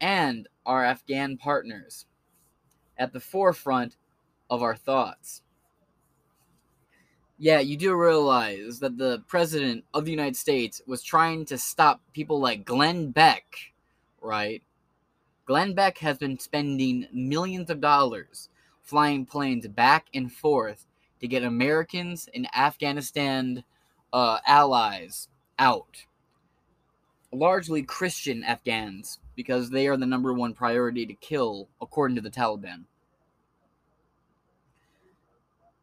and 0.00 0.48
our 0.66 0.84
Afghan 0.84 1.36
partners 1.36 2.06
at 2.98 3.12
the 3.12 3.20
forefront 3.20 3.96
of 4.50 4.62
our 4.62 4.76
thoughts. 4.76 5.42
Yeah, 7.38 7.60
you 7.60 7.76
do 7.76 7.94
realize 7.94 8.80
that 8.80 8.96
the 8.96 9.22
president 9.26 9.84
of 9.92 10.04
the 10.04 10.10
United 10.10 10.36
States 10.36 10.80
was 10.86 11.02
trying 11.02 11.44
to 11.46 11.58
stop 11.58 12.00
people 12.12 12.40
like 12.40 12.64
Glenn 12.64 13.10
Beck, 13.10 13.44
right? 14.20 14.62
Glenn 15.46 15.74
Beck 15.74 15.98
has 15.98 16.18
been 16.18 16.40
spending 16.40 17.06
millions 17.12 17.70
of 17.70 17.80
dollars 17.80 18.48
flying 18.82 19.24
planes 19.24 19.66
back 19.68 20.06
and 20.12 20.30
forth 20.32 20.86
to 21.20 21.28
get 21.28 21.44
Americans 21.44 22.28
and 22.34 22.48
Afghanistan 22.54 23.62
uh, 24.12 24.38
allies 24.44 25.28
out. 25.58 26.04
Largely 27.32 27.82
Christian 27.82 28.42
Afghans, 28.42 29.20
because 29.36 29.70
they 29.70 29.86
are 29.86 29.96
the 29.96 30.04
number 30.04 30.32
one 30.32 30.52
priority 30.52 31.06
to 31.06 31.14
kill, 31.14 31.68
according 31.80 32.16
to 32.16 32.22
the 32.22 32.30
Taliban. 32.30 32.84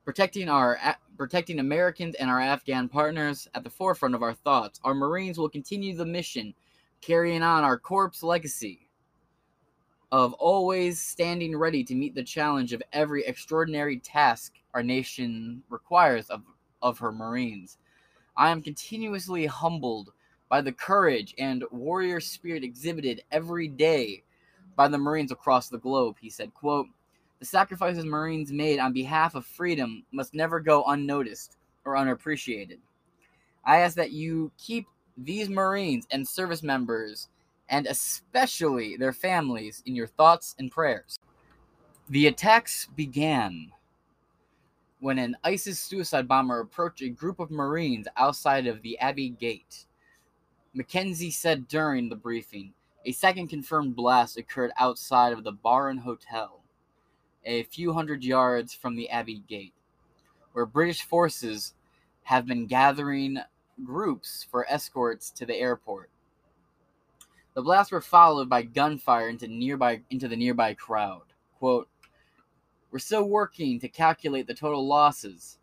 Protecting 0.04 0.50
our 0.50 0.78
protecting 1.18 1.60
Americans 1.60 2.16
and 2.16 2.30
our 2.30 2.42
Afghan 2.42 2.90
partners 2.90 3.48
at 3.54 3.64
the 3.64 3.70
forefront 3.70 4.16
of 4.16 4.24
our 4.24 4.34
thoughts. 4.34 4.82
Our 4.84 4.94
Marines 4.94 5.38
will 5.38 5.48
continue 5.48 5.96
the 5.96 6.06
mission, 6.06 6.54
carrying 7.02 7.44
on 7.44 7.64
our 7.64 7.78
Corps 7.78 8.24
legacy 8.24 8.90
of 10.14 10.34
always 10.34 11.00
standing 11.00 11.58
ready 11.58 11.84
to 11.84 11.96
meet 11.96 12.14
the 12.14 12.24
challenge 12.24 12.72
of 12.72 12.84
every 12.94 13.26
extraordinary 13.26 13.98
task 13.98 14.54
our 14.76 14.84
nation 14.84 15.64
requires 15.72 16.30
of, 16.30 16.44
of 16.84 17.00
her 17.00 17.12
Marines. 17.12 17.80
I 18.38 18.52
am 18.52 18.62
continuously 18.62 19.48
humbled 19.48 20.14
by 20.50 20.62
the 20.62 20.72
courage 20.72 21.34
and 21.40 21.64
warrior 21.72 22.20
spirit 22.20 22.64
exhibited 22.64 23.24
every 23.32 23.68
day 23.68 24.22
by 24.76 24.88
the 24.88 25.00
Marines 25.00 25.32
across 25.32 25.70
the 25.70 25.80
globe, 25.80 26.18
he 26.22 26.30
said, 26.30 26.54
quote, 26.54 26.86
The 27.40 27.48
sacrifices 27.48 28.06
Marines 28.06 28.52
made 28.52 28.78
on 28.78 28.94
behalf 28.94 29.34
of 29.34 29.48
freedom 29.48 30.06
must 30.12 30.36
never 30.36 30.60
go 30.60 30.84
unnoticed 30.84 31.58
or 31.86 31.98
unappreciated. 31.98 32.80
I 33.66 33.80
ask 33.80 33.96
that 33.96 34.12
you 34.12 34.52
keep 34.60 34.86
these 35.18 35.50
Marines 35.50 36.06
and 36.12 36.28
service 36.28 36.62
members, 36.62 37.30
and 37.74 37.88
especially 37.88 38.98
their 38.98 39.12
families, 39.12 39.82
in 39.88 39.96
your 39.96 40.06
thoughts 40.06 40.54
and 40.60 40.70
prayers. 40.70 41.18
The 42.08 42.28
attacks 42.28 42.88
began 42.96 43.72
when 45.00 45.18
an 45.18 45.36
ISIS 45.44 45.80
suicide 45.80 46.28
bomber 46.28 46.60
approached 46.60 47.02
a 47.02 47.10
group 47.10 47.40
of 47.40 47.50
Marines 47.50 48.08
outside 48.16 48.68
of 48.68 48.84
the 48.84 49.00
Abbey 49.00 49.30
Gate. 49.30 49.88
McKenzie 50.78 51.34
said 51.34 51.68
during 51.68 52.10
the 52.10 52.16
briefing 52.16 52.74
a 53.08 53.12
second 53.12 53.48
confirmed 53.48 53.96
blast 53.96 54.38
occurred 54.38 54.72
outside 54.78 55.34
of 55.34 55.44
the 55.44 55.52
Baron 55.52 55.98
Hotel, 55.98 56.62
a 57.44 57.64
few 57.64 57.92
hundred 57.92 58.24
yards 58.24 58.76
from 58.76 58.96
the 58.96 59.10
Abbey 59.10 59.44
Gate, 59.48 59.74
where 60.52 60.68
British 60.68 61.02
forces 61.02 61.74
have 62.22 62.46
been 62.46 62.68
gathering 62.68 63.40
groups 63.84 64.46
for 64.52 64.70
escorts 64.70 65.32
to 65.32 65.48
the 65.48 65.56
airport. 65.56 66.12
The 67.54 67.62
blasts 67.62 67.92
were 67.92 68.02
followed 68.02 68.50
by 68.50 68.64
gunfire 68.64 69.30
into 69.30 69.48
nearby 69.48 70.02
into 70.10 70.28
the 70.28 70.36
nearby 70.36 70.74
crowd. 70.74 71.22
Quote, 71.60 71.88
We're 72.92 73.00
still 73.00 73.26
working 73.26 73.80
to 73.80 73.88
calculate 73.88 74.48
the 74.48 74.54
total 74.54 74.88
losses. 74.88 75.60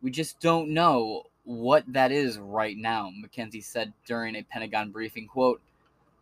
We 0.00 0.10
just 0.10 0.38
don't 0.40 0.70
know 0.70 1.24
what 1.42 1.84
that 1.88 2.12
is 2.12 2.38
right 2.38 2.76
now, 2.76 3.10
McKenzie 3.10 3.64
said 3.64 3.92
during 4.06 4.36
a 4.36 4.42
Pentagon 4.42 4.90
briefing. 4.90 5.26
Quote, 5.26 5.60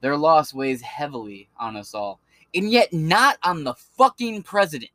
Their 0.00 0.16
loss 0.16 0.54
weighs 0.54 0.80
heavily 0.80 1.48
on 1.58 1.76
us 1.76 1.94
all. 1.94 2.20
And 2.54 2.70
yet 2.70 2.92
not 2.92 3.36
on 3.42 3.64
the 3.64 3.74
fucking 3.74 4.44
president. 4.44 4.90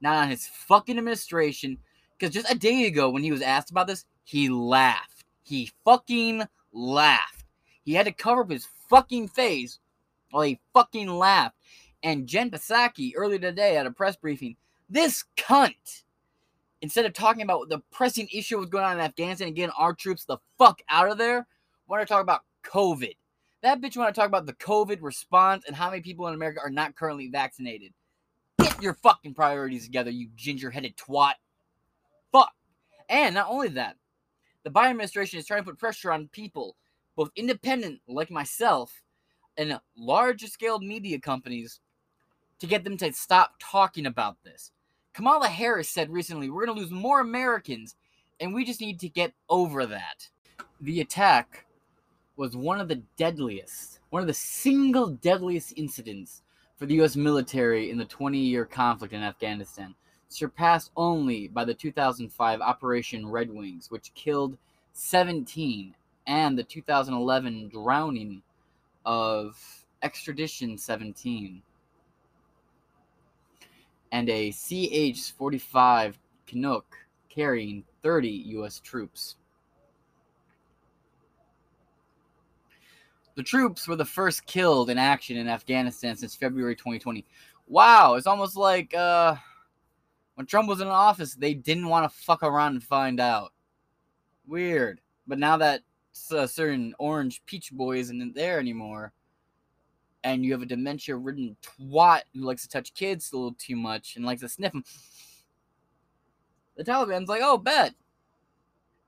Not 0.00 0.18
on 0.18 0.30
his 0.30 0.46
fucking 0.46 0.98
administration. 0.98 1.78
Because 2.16 2.32
just 2.32 2.50
a 2.50 2.56
day 2.56 2.86
ago 2.86 3.10
when 3.10 3.24
he 3.24 3.32
was 3.32 3.42
asked 3.42 3.70
about 3.70 3.88
this, 3.88 4.04
he 4.24 4.48
laughed. 4.48 5.24
He 5.42 5.72
fucking 5.84 6.44
laughed. 6.72 7.44
He 7.84 7.94
had 7.94 8.06
to 8.06 8.12
cover 8.12 8.42
up 8.42 8.50
his 8.50 8.66
fucking 8.88 9.28
face 9.28 9.78
while 10.30 10.42
he 10.42 10.60
fucking 10.74 11.08
laughed. 11.08 11.56
And 12.02 12.26
Jen 12.26 12.50
Psaki 12.50 13.12
earlier 13.16 13.38
today 13.38 13.76
at 13.76 13.86
a 13.86 13.90
press 13.90 14.16
briefing, 14.16 14.56
this 14.88 15.24
cunt, 15.36 16.02
instead 16.80 17.06
of 17.06 17.12
talking 17.12 17.42
about 17.42 17.68
the 17.68 17.80
pressing 17.90 18.28
issue 18.32 18.58
was 18.58 18.68
going 18.68 18.84
on 18.84 18.98
in 18.98 19.00
Afghanistan 19.00 19.48
and 19.48 19.56
getting 19.56 19.74
our 19.76 19.94
troops 19.94 20.24
the 20.24 20.38
fuck 20.58 20.80
out 20.88 21.10
of 21.10 21.18
there, 21.18 21.46
want 21.88 22.00
to 22.00 22.06
talk 22.06 22.22
about 22.22 22.42
COVID. 22.64 23.16
That 23.62 23.80
bitch 23.80 23.96
want 23.96 24.14
to 24.14 24.20
talk 24.20 24.28
about 24.28 24.46
the 24.46 24.52
COVID 24.52 24.98
response 25.00 25.64
and 25.66 25.74
how 25.74 25.90
many 25.90 26.02
people 26.02 26.28
in 26.28 26.34
America 26.34 26.60
are 26.62 26.70
not 26.70 26.94
currently 26.94 27.28
vaccinated. 27.28 27.92
Get 28.58 28.80
your 28.82 28.94
fucking 28.94 29.34
priorities 29.34 29.84
together, 29.84 30.10
you 30.10 30.28
ginger-headed 30.36 30.96
twat. 30.96 31.32
Fuck. 32.30 32.52
And 33.08 33.34
not 33.34 33.48
only 33.48 33.68
that, 33.68 33.96
the 34.62 34.70
Biden 34.70 34.90
administration 34.90 35.38
is 35.38 35.46
trying 35.46 35.62
to 35.62 35.70
put 35.70 35.78
pressure 35.78 36.12
on 36.12 36.28
people, 36.28 36.76
both 37.16 37.30
independent 37.34 38.00
like 38.06 38.30
myself, 38.30 39.02
and 39.56 39.80
larger 39.96 40.46
scale 40.46 40.78
media 40.78 41.18
companies 41.18 41.80
to 42.58 42.66
get 42.66 42.84
them 42.84 42.96
to 42.98 43.12
stop 43.12 43.54
talking 43.58 44.06
about 44.06 44.36
this. 44.44 44.70
Kamala 45.14 45.48
Harris 45.48 45.88
said 45.88 46.10
recently, 46.10 46.50
We're 46.50 46.66
going 46.66 46.76
to 46.76 46.82
lose 46.82 46.92
more 46.92 47.20
Americans, 47.20 47.96
and 48.38 48.54
we 48.54 48.64
just 48.64 48.80
need 48.80 49.00
to 49.00 49.08
get 49.08 49.32
over 49.48 49.86
that. 49.86 50.28
The 50.80 51.00
attack 51.00 51.64
was 52.36 52.54
one 52.54 52.80
of 52.80 52.88
the 52.88 53.02
deadliest, 53.16 54.00
one 54.10 54.20
of 54.20 54.28
the 54.28 54.34
single 54.34 55.08
deadliest 55.08 55.72
incidents 55.76 56.42
for 56.76 56.84
the 56.84 56.96
U.S. 56.96 57.16
military 57.16 57.90
in 57.90 57.96
the 57.96 58.04
20 58.04 58.38
year 58.38 58.66
conflict 58.66 59.14
in 59.14 59.22
Afghanistan, 59.22 59.94
surpassed 60.28 60.90
only 60.96 61.48
by 61.48 61.64
the 61.64 61.72
2005 61.72 62.60
Operation 62.60 63.26
Red 63.26 63.50
Wings, 63.50 63.90
which 63.90 64.12
killed 64.14 64.58
17, 64.92 65.94
and 66.26 66.58
the 66.58 66.64
2011 66.64 67.68
drowning 67.68 68.42
of 69.04 69.56
Extortion 70.02 70.76
17 70.76 71.62
and 74.12 74.28
a 74.28 74.50
CH 74.50 75.32
45 75.32 76.18
Chinook 76.46 76.96
carrying 77.28 77.84
30 78.02 78.28
U.S. 78.28 78.80
troops. 78.80 79.36
The 83.34 83.42
troops 83.42 83.86
were 83.86 83.96
the 83.96 84.04
first 84.04 84.46
killed 84.46 84.88
in 84.88 84.96
action 84.96 85.36
in 85.36 85.48
Afghanistan 85.48 86.16
since 86.16 86.34
February 86.34 86.74
2020. 86.74 87.24
Wow, 87.68 88.14
it's 88.14 88.26
almost 88.26 88.56
like 88.56 88.94
uh, 88.94 89.36
when 90.36 90.46
Trump 90.46 90.68
was 90.68 90.80
in 90.80 90.88
office, 90.88 91.34
they 91.34 91.52
didn't 91.52 91.88
want 91.88 92.10
to 92.10 92.16
fuck 92.16 92.42
around 92.42 92.72
and 92.72 92.82
find 92.82 93.20
out. 93.20 93.52
Weird. 94.46 95.00
But 95.26 95.38
now 95.38 95.58
that 95.58 95.82
a 96.30 96.48
certain 96.48 96.94
orange 96.98 97.42
peach 97.46 97.72
boy 97.72 97.98
isn't 97.98 98.34
there 98.34 98.58
anymore, 98.58 99.12
and 100.24 100.44
you 100.44 100.52
have 100.52 100.62
a 100.62 100.66
dementia 100.66 101.16
ridden 101.16 101.56
twat 101.62 102.22
who 102.34 102.40
likes 102.40 102.62
to 102.62 102.68
touch 102.68 102.94
kids 102.94 103.32
a 103.32 103.36
little 103.36 103.56
too 103.58 103.76
much 103.76 104.16
and 104.16 104.24
likes 104.24 104.40
to 104.40 104.48
sniff 104.48 104.72
them, 104.72 104.84
the 106.76 106.84
Taliban's 106.84 107.28
like, 107.28 107.42
oh, 107.42 107.58
bet. 107.58 107.94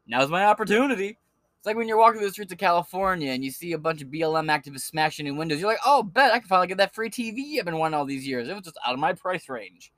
Now's 0.07 0.31
my 0.31 0.45
opportunity. 0.45 1.19
It's 1.59 1.67
like 1.67 1.77
when 1.77 1.89
you're 1.89 1.99
walking 1.99 2.21
through 2.21 2.29
the 2.29 2.33
streets 2.33 2.53
of 2.53 2.59
California 2.59 3.33
and 3.33 3.45
you 3.45 3.51
see 3.51 3.73
a 3.73 3.79
bunch 3.79 4.01
of 4.01 4.09
BLM 4.09 4.47
activists 4.49 4.83
smashing 4.83 5.27
in 5.27 5.37
windows. 5.37 5.61
You're 5.61 5.71
like, 5.71 5.81
oh, 5.85 6.03
bet 6.03 6.33
I 6.33 6.39
can 6.39 6.49
finally 6.49 6.69
get 6.69 6.79
that 6.79 6.95
free 6.95 7.11
TV 7.11 7.59
I've 7.59 7.65
been 7.65 7.79
wanting 7.79 7.99
all 7.99 8.07
these 8.07 8.27
years. 8.27 8.49
It 8.49 8.55
was 8.55 8.63
just 8.63 8.79
out 8.87 8.95
of 8.95 9.01
my 9.01 9.13
price 9.13 9.49
range. 9.49 9.93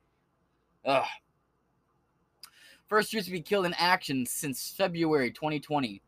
Ugh. 0.85 1.07
First 2.89 3.11
troops 3.11 3.27
to 3.27 3.33
be 3.33 3.43
killed 3.43 3.67
in 3.67 3.75
action 3.75 4.27
since 4.27 4.75
February 4.77 5.31
2020. 5.31 6.03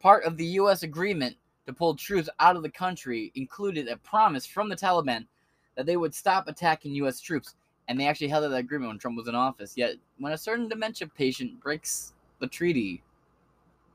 Part 0.00 0.24
of 0.24 0.36
the 0.36 0.46
U.S. 0.46 0.82
agreement 0.82 1.36
to 1.66 1.72
pull 1.72 1.96
troops 1.96 2.28
out 2.38 2.56
of 2.56 2.62
the 2.62 2.70
country 2.70 3.32
included 3.34 3.88
a 3.88 3.96
promise 3.96 4.46
from 4.46 4.68
the 4.68 4.76
Taliban 4.76 5.26
that 5.74 5.86
they 5.86 5.96
would 5.96 6.14
stop 6.14 6.48
attacking 6.48 6.94
U.S. 6.96 7.20
troops, 7.20 7.54
and 7.88 7.98
they 7.98 8.06
actually 8.06 8.28
held 8.28 8.44
that 8.44 8.56
agreement 8.56 8.90
when 8.90 8.98
Trump 8.98 9.16
was 9.16 9.28
in 9.28 9.34
office. 9.34 9.76
Yet, 9.76 9.96
when 10.18 10.32
a 10.32 10.38
certain 10.38 10.68
dementia 10.68 11.08
patient 11.08 11.60
breaks 11.60 12.14
the 12.38 12.46
treaty, 12.46 13.02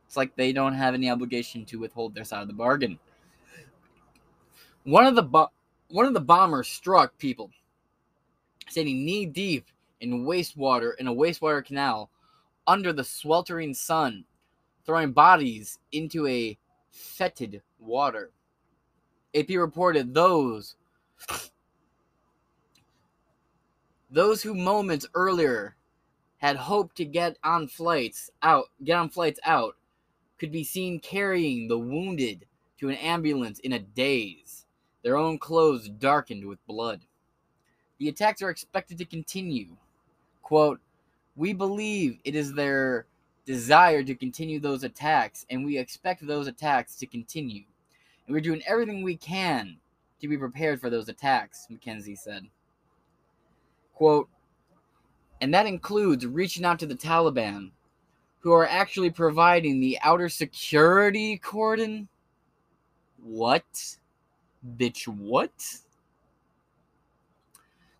it's 0.08 0.18
like 0.18 0.36
they 0.36 0.52
don't 0.52 0.74
have 0.74 0.94
any 0.94 1.10
obligation 1.10 1.66
to 1.66 1.80
withhold 1.80 2.14
their 2.14 2.26
side 2.26 2.42
of 2.42 2.48
the 2.48 2.54
bargain. 2.54 3.00
One 4.84 5.06
of 5.06 5.16
the 5.16 5.24
bo- 5.24 5.52
one 5.90 6.06
of 6.06 6.14
the 6.14 6.20
bombers 6.20 6.68
struck 6.68 7.18
people, 7.18 7.52
standing 8.70 9.06
knee 9.06 9.26
deep 9.26 9.68
in 10.02 10.26
wastewater 10.26 10.94
in 10.98 11.08
a 11.08 11.14
wastewater 11.14 11.64
canal 11.64 12.10
under 12.68 12.92
the 12.92 13.04
sweltering 13.04 13.74
sun, 13.74 14.26
throwing 14.86 15.12
bodies 15.12 15.80
into 15.91 16.28
a 16.28 16.58
fetid 16.91 17.62
water. 17.80 18.32
AP 19.36 19.50
reported 19.50 20.13
those 20.13 20.76
those 24.10 24.44
who 24.44 24.54
moments 24.54 25.08
earlier 25.13 25.76
had 26.38 26.58
hoped 26.58 26.98
to 26.98 27.06
get 27.06 27.38
on 27.44 27.67
flights 27.67 28.30
out 28.44 28.65
get 28.84 28.98
on 28.98 29.10
flights 29.10 29.39
out 29.46 29.76
could 30.38 30.52
be 30.52 30.63
seen 30.63 31.00
carrying 31.00 31.67
the 31.67 31.78
wounded 31.78 32.46
to 32.80 32.89
an 32.89 32.96
ambulance 32.96 33.60
in 33.60 33.74
a 33.74 33.80
daze, 33.80 34.65
their 35.04 35.15
own 35.15 35.38
clothes 35.38 35.88
darkened 35.88 36.48
with 36.48 36.65
blood. 36.65 37.02
The 38.00 38.10
attacks 38.10 38.41
are 38.41 38.50
expected 38.50 38.98
to 38.98 39.06
continue. 39.06 39.78
Quote, 40.41 40.80
We 41.36 41.54
believe 41.54 42.17
it 42.24 42.34
is 42.34 42.56
their 42.56 43.06
desire 43.52 44.02
to 44.02 44.16
continue 44.16 44.62
those 44.62 44.86
attacks, 44.86 45.46
and 45.50 45.66
we 45.66 45.78
expect 45.78 46.26
those 46.26 46.48
attacks 46.48 46.96
to 46.96 47.06
continue. 47.06 47.64
And 48.26 48.34
we're 48.34 48.40
doing 48.40 48.64
everything 48.66 49.04
we 49.04 49.18
can 49.18 49.76
to 50.22 50.28
be 50.30 50.38
prepared 50.38 50.80
for 50.80 50.90
those 50.90 51.10
attacks, 51.10 51.68
McKenzie 51.70 52.18
said. 52.18 52.48
Quote, 53.94 54.30
and 55.42 55.54
that 55.54 55.66
includes 55.66 56.26
reaching 56.26 56.64
out 56.64 56.80
to 56.80 56.86
the 56.86 56.96
Taliban, 56.96 57.72
who 58.40 58.54
are 58.54 58.68
actually 58.68 59.10
providing 59.10 59.82
the 59.82 60.00
outer 60.02 60.30
security 60.30 61.38
cordon. 61.38 62.08
What? 63.22 63.98
Bitch, 64.78 65.10
what? 65.10 65.52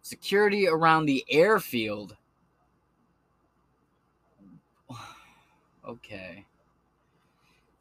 Security 0.02 0.68
around 0.68 1.08
the 1.08 1.26
airfield. 1.30 2.16
Okay. 5.88 6.46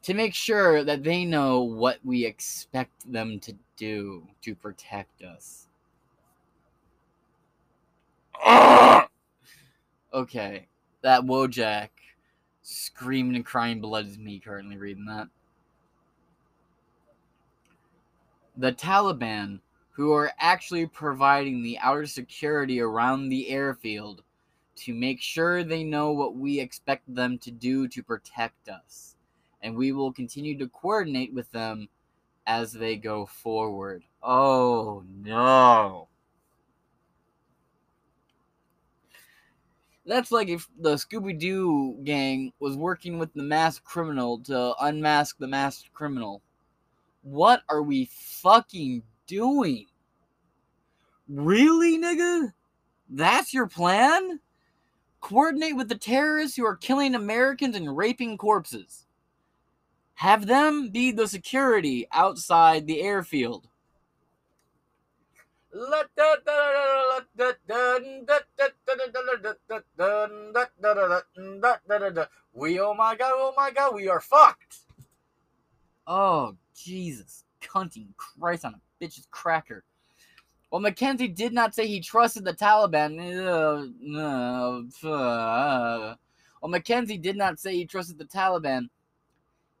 To 0.03 0.13
make 0.13 0.33
sure 0.33 0.83
that 0.83 1.03
they 1.03 1.25
know 1.25 1.61
what 1.61 1.99
we 2.03 2.25
expect 2.25 3.11
them 3.11 3.39
to 3.41 3.53
do 3.77 4.27
to 4.41 4.55
protect 4.55 5.23
us. 5.23 5.67
Okay, 10.13 10.67
that 11.03 11.21
Wojak 11.21 11.87
screaming 12.63 13.37
and 13.37 13.45
crying 13.45 13.79
blood 13.79 14.07
is 14.07 14.17
me 14.17 14.39
currently 14.39 14.75
reading 14.75 15.05
that. 15.05 15.29
The 18.57 18.73
Taliban, 18.73 19.61
who 19.91 20.11
are 20.11 20.33
actually 20.37 20.85
providing 20.85 21.63
the 21.63 21.77
outer 21.79 22.05
security 22.05 22.81
around 22.81 23.29
the 23.29 23.49
airfield 23.49 24.23
to 24.81 24.93
make 24.93 25.21
sure 25.21 25.63
they 25.63 25.83
know 25.83 26.11
what 26.11 26.35
we 26.35 26.59
expect 26.59 27.13
them 27.13 27.37
to 27.39 27.51
do 27.51 27.87
to 27.87 28.03
protect 28.03 28.69
us. 28.69 29.15
And 29.61 29.75
we 29.75 29.91
will 29.91 30.11
continue 30.11 30.57
to 30.57 30.67
coordinate 30.67 31.33
with 31.33 31.51
them 31.51 31.89
as 32.47 32.73
they 32.73 32.95
go 32.95 33.25
forward. 33.25 34.03
Oh 34.23 35.03
no. 35.23 36.07
That's 40.05 40.31
like 40.31 40.49
if 40.49 40.67
the 40.79 40.95
Scooby 40.95 41.37
Doo 41.37 41.99
gang 42.03 42.51
was 42.59 42.75
working 42.75 43.19
with 43.19 43.33
the 43.33 43.43
masked 43.43 43.85
criminal 43.85 44.39
to 44.45 44.73
unmask 44.81 45.37
the 45.37 45.47
masked 45.47 45.93
criminal. 45.93 46.41
What 47.21 47.61
are 47.69 47.83
we 47.83 48.09
fucking 48.11 49.03
doing? 49.27 49.85
Really, 51.29 51.99
nigga? 51.99 52.51
That's 53.09 53.53
your 53.53 53.67
plan? 53.67 54.39
Coordinate 55.21 55.75
with 55.75 55.87
the 55.87 55.97
terrorists 55.97 56.57
who 56.57 56.65
are 56.65 56.75
killing 56.75 57.15
Americans 57.15 57.75
and 57.75 57.95
raping 57.95 58.37
corpses. 58.37 59.05
Have 60.15 60.47
them 60.47 60.89
be 60.89 61.11
the 61.11 61.27
security 61.27 62.07
outside 62.11 62.85
the 62.85 63.01
airfield. 63.01 63.67
We, 72.53 72.79
oh 72.79 72.93
my 72.93 73.15
god, 73.15 73.31
oh 73.33 73.53
my 73.55 73.71
god, 73.71 73.95
we 73.95 74.09
are 74.09 74.19
fucked. 74.19 74.79
Oh, 76.05 76.57
Jesus. 76.75 77.45
Cunting 77.61 78.09
Christ 78.17 78.65
on 78.65 78.73
a 78.73 78.81
bitch's 79.03 79.27
cracker. 79.31 79.83
Well, 80.71 80.81
McKenzie 80.81 81.35
did 81.35 81.53
not 81.53 81.75
say 81.75 81.85
he 81.85 81.99
trusted 81.99 82.45
the 82.45 82.53
Taliban. 82.53 83.17
Well, 85.03 86.71
McKenzie 86.71 87.21
did 87.21 87.35
not 87.35 87.59
say 87.59 87.75
he 87.75 87.85
trusted 87.85 88.17
the 88.17 88.25
Taliban. 88.25 88.89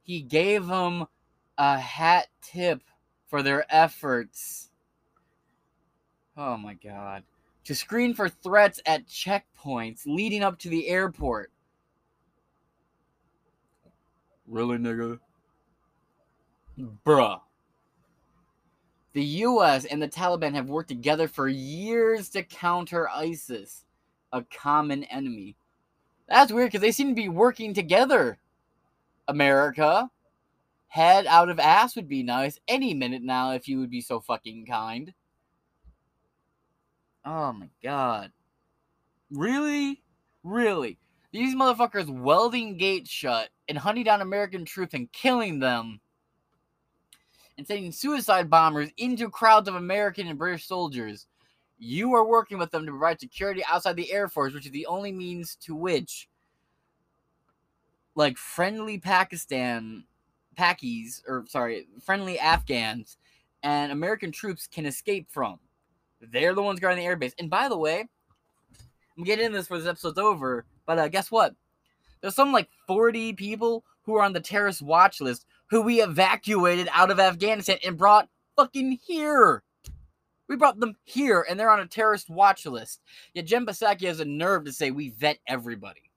He 0.03 0.21
gave 0.21 0.67
them 0.67 1.05
a 1.57 1.79
hat 1.79 2.27
tip 2.41 2.81
for 3.27 3.41
their 3.41 3.65
efforts. 3.73 4.69
Oh 6.35 6.57
my 6.57 6.73
god. 6.73 7.23
To 7.65 7.75
screen 7.75 8.13
for 8.13 8.27
threats 8.27 8.81
at 8.85 9.07
checkpoints 9.07 10.01
leading 10.05 10.43
up 10.43 10.59
to 10.59 10.69
the 10.69 10.89
airport. 10.89 11.51
Really, 14.45 14.77
nigga? 14.77 15.19
Bruh. 17.05 17.39
The 19.13 19.23
US 19.23 19.85
and 19.85 20.01
the 20.01 20.07
Taliban 20.07 20.53
have 20.53 20.69
worked 20.69 20.89
together 20.89 21.27
for 21.27 21.47
years 21.47 22.29
to 22.29 22.43
counter 22.43 23.09
ISIS, 23.09 23.83
a 24.31 24.43
common 24.43 25.03
enemy. 25.05 25.57
That's 26.29 26.51
weird 26.51 26.69
because 26.69 26.81
they 26.81 26.93
seem 26.93 27.09
to 27.09 27.13
be 27.15 27.29
working 27.29 27.73
together. 27.73 28.39
America. 29.27 30.09
head 30.87 31.25
out 31.25 31.49
of 31.49 31.59
ass 31.59 31.95
would 31.95 32.07
be 32.07 32.23
nice 32.23 32.59
any 32.67 32.93
minute 32.93 33.21
now 33.21 33.51
if 33.51 33.67
you 33.67 33.79
would 33.79 33.89
be 33.89 34.01
so 34.01 34.19
fucking 34.19 34.65
kind. 34.65 35.13
Oh 37.25 37.53
my 37.53 37.69
god. 37.83 38.31
Really? 39.29 40.01
Really? 40.43 40.97
These 41.31 41.55
motherfuckers 41.55 42.09
welding 42.09 42.77
gates 42.77 43.09
shut 43.09 43.49
and 43.69 43.77
hunting 43.77 44.03
down 44.03 44.21
American 44.21 44.65
troops 44.65 44.93
and 44.93 45.11
killing 45.13 45.59
them 45.59 46.01
and 47.57 47.67
sending 47.67 47.91
suicide 47.91 48.49
bombers 48.49 48.89
into 48.97 49.29
crowds 49.29 49.67
of 49.67 49.75
American 49.75 50.27
and 50.27 50.37
British 50.37 50.65
soldiers. 50.65 51.27
You 51.77 52.13
are 52.13 52.25
working 52.25 52.57
with 52.57 52.71
them 52.71 52.85
to 52.85 52.91
provide 52.91 53.19
security 53.19 53.63
outside 53.67 53.95
the 53.95 54.11
Air 54.11 54.27
Force, 54.27 54.53
which 54.53 54.65
is 54.65 54.71
the 54.71 54.85
only 54.85 55.11
means 55.11 55.55
to 55.57 55.75
which, 55.75 56.29
like, 58.15 58.37
friendly 58.37 58.99
Pakistan, 58.99 60.03
Pakis, 60.57 61.21
or 61.27 61.45
sorry, 61.47 61.87
friendly 62.03 62.37
Afghans 62.37 63.17
and 63.63 63.91
American 63.91 64.31
troops 64.31 64.67
can 64.67 64.85
escape 64.85 65.27
from. 65.29 65.59
They're 66.21 66.53
the 66.53 66.61
ones 66.61 66.79
guarding 66.79 67.03
the 67.03 67.09
airbase. 67.09 67.33
And 67.39 67.49
by 67.49 67.67
the 67.67 67.77
way, 67.77 68.07
I'm 69.17 69.23
getting 69.23 69.45
into 69.45 69.57
this 69.57 69.65
before 69.65 69.79
this 69.79 69.87
episode's 69.87 70.17
over, 70.17 70.65
but 70.85 70.99
uh, 70.99 71.07
guess 71.07 71.31
what? 71.31 71.55
There's 72.21 72.35
some 72.35 72.51
like 72.51 72.69
40 72.87 73.33
people 73.33 73.83
who 74.03 74.15
are 74.15 74.23
on 74.23 74.33
the 74.33 74.39
terrorist 74.39 74.81
watch 74.81 75.21
list 75.21 75.45
who 75.71 75.81
we 75.81 76.01
evacuated 76.01 76.89
out 76.91 77.09
of 77.09 77.19
Afghanistan 77.19 77.77
and 77.83 77.97
brought 77.97 78.29
fucking 78.57 78.99
here. 79.07 79.63
We 80.47 80.57
brought 80.57 80.81
them 80.81 80.97
here 81.05 81.45
and 81.49 81.57
they're 81.57 81.71
on 81.71 81.79
a 81.79 81.87
terrorist 81.87 82.29
watch 82.29 82.65
list. 82.65 82.99
Yet 83.33 83.45
Jen 83.45 83.65
Psaki 83.65 84.05
has 84.05 84.19
a 84.19 84.25
nerve 84.25 84.65
to 84.65 84.73
say 84.73 84.91
we 84.91 85.09
vet 85.09 85.39
everybody. 85.47 86.11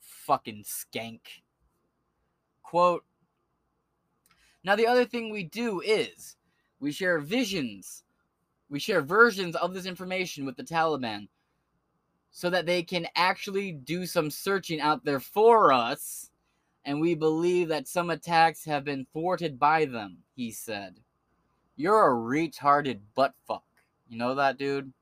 Fucking 0.00 0.64
skank. 0.64 1.20
Quote 2.62 3.04
Now, 4.64 4.74
the 4.74 4.86
other 4.86 5.04
thing 5.04 5.30
we 5.30 5.44
do 5.44 5.82
is 5.82 6.36
we 6.80 6.92
share 6.92 7.18
visions, 7.18 8.04
we 8.70 8.80
share 8.80 9.02
versions 9.02 9.54
of 9.56 9.74
this 9.74 9.84
information 9.84 10.46
with 10.46 10.56
the 10.56 10.64
Taliban 10.64 11.28
so 12.30 12.48
that 12.48 12.64
they 12.64 12.82
can 12.82 13.06
actually 13.16 13.72
do 13.72 14.06
some 14.06 14.30
searching 14.30 14.80
out 14.80 15.04
there 15.04 15.20
for 15.20 15.74
us. 15.74 16.30
And 16.84 17.00
we 17.00 17.14
believe 17.14 17.68
that 17.68 17.86
some 17.86 18.10
attacks 18.10 18.64
have 18.64 18.84
been 18.84 19.06
thwarted 19.12 19.58
by 19.58 19.84
them, 19.84 20.18
he 20.34 20.50
said. 20.50 20.98
You're 21.76 22.10
a 22.10 22.14
retarded 22.14 23.00
butt 23.14 23.34
fuck. 23.46 23.64
You 24.08 24.18
know 24.18 24.34
that, 24.34 24.58
dude? 24.58 24.92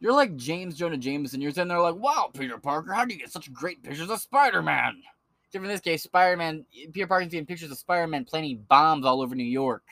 You're 0.00 0.12
like 0.12 0.36
James 0.36 0.76
Jonah 0.76 0.98
Jameson. 0.98 1.40
You're 1.40 1.52
sitting 1.52 1.68
there 1.68 1.80
like, 1.80 1.94
wow, 1.94 2.30
Peter 2.36 2.58
Parker, 2.58 2.92
how 2.92 3.04
do 3.04 3.14
you 3.14 3.20
get 3.20 3.32
such 3.32 3.52
great 3.52 3.82
pictures 3.82 4.10
of 4.10 4.20
Spider 4.20 4.60
Man? 4.60 5.00
Except 5.46 5.64
in 5.64 5.70
this 5.70 5.80
case, 5.80 6.02
Spider 6.02 6.36
Man, 6.36 6.66
Peter 6.92 7.06
Parker's 7.06 7.28
getting 7.28 7.46
pictures 7.46 7.70
of 7.70 7.78
Spider 7.78 8.06
Man 8.06 8.24
planting 8.24 8.66
bombs 8.68 9.06
all 9.06 9.22
over 9.22 9.34
New 9.34 9.44
York. 9.44 9.84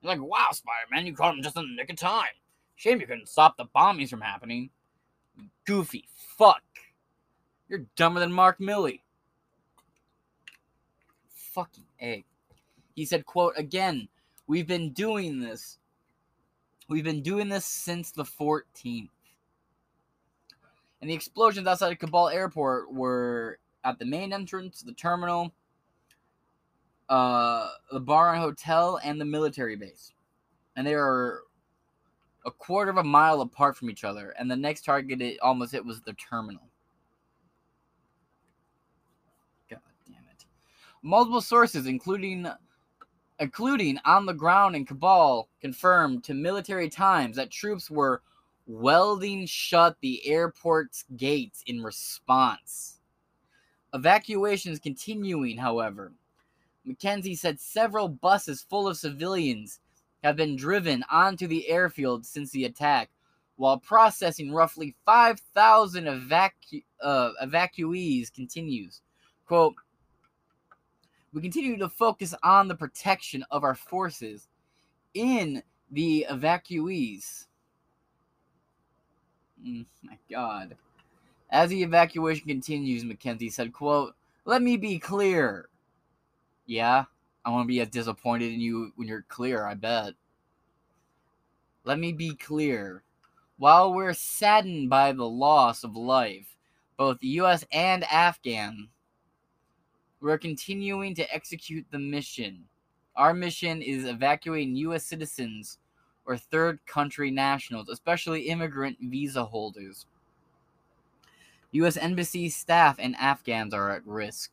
You're 0.00 0.12
like, 0.12 0.22
wow, 0.22 0.46
Spider 0.52 0.86
Man, 0.90 1.04
you 1.04 1.14
caught 1.14 1.34
him 1.34 1.42
just 1.42 1.56
in 1.56 1.64
the 1.64 1.76
nick 1.76 1.90
of 1.90 1.96
time. 1.96 2.30
Shame 2.76 3.00
you 3.00 3.06
couldn't 3.06 3.28
stop 3.28 3.58
the 3.58 3.66
bombings 3.76 4.08
from 4.08 4.22
happening. 4.22 4.70
Goofy 5.66 6.08
fuck. 6.38 6.62
You're 7.70 7.86
dumber 7.94 8.18
than 8.18 8.32
Mark 8.32 8.58
Milley. 8.58 9.00
Fucking 11.28 11.86
egg. 12.00 12.24
He 12.96 13.04
said, 13.04 13.24
quote, 13.24 13.54
again, 13.56 14.08
we've 14.48 14.66
been 14.66 14.92
doing 14.92 15.40
this. 15.40 15.78
We've 16.88 17.04
been 17.04 17.22
doing 17.22 17.48
this 17.48 17.64
since 17.64 18.10
the 18.10 18.24
14th. 18.24 19.08
And 21.00 21.08
the 21.08 21.14
explosions 21.14 21.68
outside 21.68 21.92
of 21.92 21.98
Kabul 22.00 22.28
airport 22.28 22.92
were 22.92 23.58
at 23.84 24.00
the 24.00 24.04
main 24.04 24.32
entrance, 24.32 24.82
the 24.82 24.92
terminal, 24.92 25.52
uh, 27.08 27.68
the 27.92 28.00
bar 28.00 28.34
and 28.34 28.42
hotel, 28.42 28.98
and 29.02 29.20
the 29.20 29.24
military 29.24 29.76
base. 29.76 30.12
And 30.74 30.84
they 30.84 30.94
are 30.94 31.42
a 32.44 32.50
quarter 32.50 32.90
of 32.90 32.96
a 32.96 33.04
mile 33.04 33.40
apart 33.40 33.76
from 33.76 33.90
each 33.90 34.02
other. 34.02 34.34
And 34.38 34.50
the 34.50 34.56
next 34.56 34.84
target 34.84 35.22
it 35.22 35.38
almost 35.40 35.72
hit 35.72 35.84
was 35.84 36.00
the 36.02 36.14
terminal. 36.14 36.68
God 39.70 39.80
damn 40.06 40.24
it. 40.30 40.44
Multiple 41.02 41.40
sources, 41.40 41.86
including 41.86 42.46
including 43.38 43.98
on 44.04 44.26
the 44.26 44.34
ground 44.34 44.76
in 44.76 44.84
Kabul, 44.84 45.48
confirmed 45.60 46.24
to 46.24 46.34
military 46.34 46.90
times 46.90 47.36
that 47.36 47.50
troops 47.50 47.90
were 47.90 48.22
welding 48.66 49.46
shut 49.46 49.96
the 50.00 50.24
airport's 50.26 51.04
gates 51.16 51.62
in 51.66 51.82
response. 51.82 53.00
Evacuations 53.94 54.78
continuing, 54.78 55.56
however. 55.56 56.12
McKenzie 56.86 57.36
said 57.36 57.58
several 57.58 58.08
buses 58.08 58.62
full 58.62 58.86
of 58.86 58.96
civilians 58.96 59.80
have 60.22 60.36
been 60.36 60.54
driven 60.54 61.04
onto 61.10 61.46
the 61.46 61.68
airfield 61.68 62.24
since 62.24 62.50
the 62.50 62.64
attack, 62.64 63.10
while 63.56 63.78
processing 63.78 64.52
roughly 64.52 64.94
5,000 65.04 66.04
evacu- 66.04 66.84
uh, 67.02 67.30
evacuees 67.42 68.32
continues. 68.32 69.02
Quote, 69.46 69.74
we 71.32 71.40
continue 71.40 71.76
to 71.78 71.88
focus 71.88 72.34
on 72.42 72.68
the 72.68 72.74
protection 72.74 73.44
of 73.50 73.64
our 73.64 73.74
forces 73.74 74.48
in 75.14 75.62
the 75.90 76.26
evacuees. 76.30 77.46
Mm, 79.64 79.86
my 80.02 80.18
God. 80.30 80.76
As 81.50 81.70
the 81.70 81.82
evacuation 81.82 82.46
continues, 82.46 83.04
McKenzie 83.04 83.52
said, 83.52 83.72
quote, 83.72 84.14
let 84.44 84.62
me 84.62 84.76
be 84.76 84.98
clear. 84.98 85.68
Yeah, 86.66 87.04
I 87.44 87.50
want 87.50 87.64
to 87.64 87.68
be 87.68 87.80
as 87.80 87.88
disappointed 87.88 88.52
in 88.52 88.60
you 88.60 88.92
when 88.96 89.08
you're 89.08 89.24
clear, 89.28 89.66
I 89.66 89.74
bet. 89.74 90.14
Let 91.84 91.98
me 91.98 92.12
be 92.12 92.34
clear. 92.34 93.02
While 93.58 93.92
we're 93.92 94.14
saddened 94.14 94.88
by 94.88 95.12
the 95.12 95.28
loss 95.28 95.84
of 95.84 95.96
life, 95.96 96.56
both 96.96 97.18
US 97.20 97.64
and 97.72 98.04
Afghan, 98.04 98.88
we're 100.20 100.38
continuing 100.38 101.14
to 101.14 101.34
execute 101.34 101.86
the 101.90 101.98
mission. 101.98 102.64
Our 103.16 103.34
mission 103.34 103.82
is 103.82 104.04
evacuating 104.04 104.76
US 104.76 105.04
citizens 105.04 105.78
or 106.26 106.36
third 106.36 106.78
country 106.86 107.30
nationals, 107.30 107.88
especially 107.88 108.42
immigrant 108.42 108.98
visa 109.00 109.44
holders. 109.44 110.06
US 111.72 111.96
embassy 111.96 112.48
staff 112.48 112.96
and 112.98 113.16
Afghans 113.16 113.74
are 113.74 113.90
at 113.90 114.06
risk. 114.06 114.50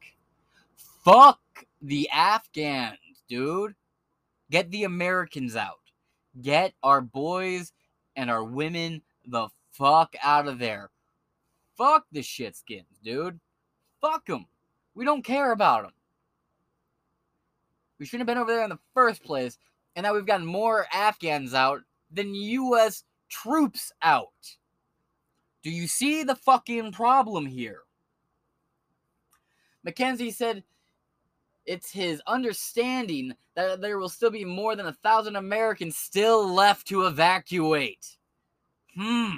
Fuck 1.03 1.39
the 1.81 2.09
Afghans, 2.09 2.97
dude. 3.27 3.75
Get 4.49 4.69
the 4.71 4.85
Americans 4.85 5.55
out. 5.55 5.79
Get 6.41 6.73
our 6.83 7.01
boys 7.01 7.73
and 8.15 8.29
our 8.29 8.43
women 8.43 9.01
the 9.25 9.49
fuck 9.71 10.15
out 10.23 10.47
of 10.47 10.59
there. 10.59 10.89
Fuck 11.77 12.05
the 12.11 12.21
shitskins, 12.21 12.85
dude. 13.03 13.39
Fuck 14.01 14.25
them. 14.27 14.45
We 14.97 15.05
don't 15.05 15.21
care 15.23 15.51
about 15.51 15.83
them. 15.83 15.91
We 17.99 18.07
shouldn't 18.07 18.27
have 18.27 18.35
been 18.35 18.41
over 18.41 18.51
there 18.51 18.63
in 18.63 18.71
the 18.71 18.79
first 18.95 19.23
place, 19.23 19.59
and 19.95 20.03
now 20.03 20.15
we've 20.15 20.25
gotten 20.25 20.47
more 20.47 20.87
Afghans 20.91 21.53
out 21.53 21.81
than 22.11 22.33
U.S. 22.33 23.03
troops 23.29 23.91
out. 24.01 24.57
Do 25.61 25.69
you 25.69 25.85
see 25.85 26.23
the 26.23 26.33
fucking 26.33 26.93
problem 26.93 27.45
here? 27.45 27.81
McKenzie 29.87 30.33
said 30.33 30.63
it's 31.67 31.91
his 31.91 32.19
understanding 32.25 33.35
that 33.55 33.81
there 33.81 33.99
will 33.99 34.09
still 34.09 34.31
be 34.31 34.45
more 34.45 34.75
than 34.75 34.87
a 34.87 34.93
thousand 34.93 35.35
Americans 35.35 35.95
still 35.95 36.51
left 36.51 36.87
to 36.87 37.05
evacuate. 37.05 38.17
Hmm. 38.95 39.35